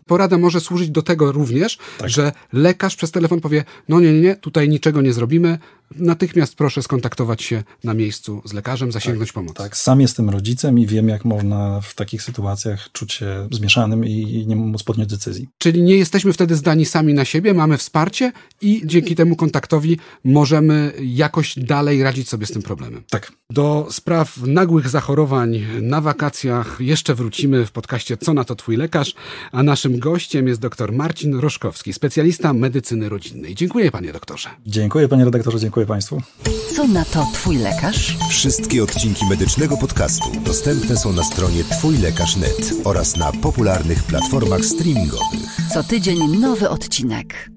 Porada 0.06 0.38
może 0.38 0.60
służyć 0.60 0.90
do 0.90 1.02
tego 1.02 1.32
również, 1.32 1.78
Tak. 1.98 2.10
że 2.10 2.32
lekarz 2.52 2.96
przez 2.96 3.10
telefon 3.10 3.40
powie: 3.40 3.64
No 3.88 4.00
nie, 4.00 4.12
nie, 4.12 4.20
nie, 4.20 4.36
tutaj 4.36 4.68
niczego 4.68 5.02
nie 5.02 5.12
zrobimy. 5.12 5.58
Natychmiast 5.96 6.54
proszę 6.56 6.82
skontaktować 6.82 7.42
się 7.42 7.62
na 7.84 7.94
miejscu 7.94 8.42
z 8.44 8.52
lekarzem, 8.52 8.92
zasięgnąć 8.92 9.32
pomocy. 9.32 9.54
Tak, 9.54 9.76
sam 9.76 10.00
jestem 10.00 10.30
rodzicem 10.30 10.78
i 10.78 10.86
wiem, 10.86 11.08
jak 11.08 11.24
można 11.24 11.80
w 11.80 11.94
takich 11.94 12.22
sytuacjach 12.22 12.92
czuć 12.92 13.12
się 13.12 13.48
zmieszanym 13.50 14.04
i, 14.04 14.44
nie 14.46 14.56
móc 14.56 14.82
podjąć 14.82 15.10
decyzji. 15.10 15.48
Czyli 15.58 15.82
nie 15.82 15.96
jesteśmy 15.96 16.32
wtedy 16.32 16.56
zdani 16.56 16.84
sami 16.84 17.14
na 17.14 17.24
siebie, 17.24 17.54
mamy 17.54 17.78
wsparcie 17.78 18.32
i 18.60 18.82
dzięki 18.84 19.14
temu 19.14 19.36
kontaktowi 19.36 19.98
możemy 20.24 20.92
jakoś 21.02 21.58
dalej 21.58 22.02
radzić 22.02 22.28
sobie 22.28 22.46
z 22.46 22.52
tym 22.52 22.62
problemem. 22.62 23.02
Tak. 23.10 23.32
Do 23.50 23.86
spraw 23.90 24.36
nagłych 24.46 24.88
zachorowań 24.88 25.66
na 25.82 26.00
wakacjach 26.00 26.76
jeszcze 26.80 27.14
wrócimy 27.14 27.66
w 27.66 27.72
podcaście 27.72 28.16
Co 28.16 28.34
na 28.34 28.44
to 28.44 28.54
Twój 28.56 28.76
lekarz, 28.76 29.14
a 29.52 29.62
naszym 29.94 30.12
gościem 30.12 30.48
jest 30.48 30.60
dr 30.60 30.92
Marcin 30.92 31.34
Roszkowski, 31.34 31.92
specjalista 31.92 32.52
medycyny 32.52 33.08
rodzinnej. 33.08 33.54
Dziękuję 33.54 33.90
panie 33.90 34.12
doktorze. 34.12 34.48
Dziękuję, 34.66 35.08
panie 35.08 35.24
redaktorze, 35.24 35.60
dziękuję 35.60 35.86
państwu. 35.86 36.22
Co 36.76 36.88
na 36.88 37.04
to 37.04 37.26
Twój 37.32 37.56
lekarz? 37.56 38.16
Wszystkie 38.30 38.82
odcinki 38.82 39.26
medycznego 39.26 39.76
podcastu 39.76 40.30
dostępne 40.44 40.96
są 40.96 41.12
na 41.12 41.24
stronie 41.24 41.64
twójlekarz.net 41.64 42.72
oraz 42.84 43.16
na 43.16 43.32
popularnych 43.32 44.02
platformach 44.02 44.64
streamingowych. 44.64 45.56
Co 45.74 45.82
tydzień 45.82 46.18
nowy 46.40 46.68
odcinek. 46.68 47.50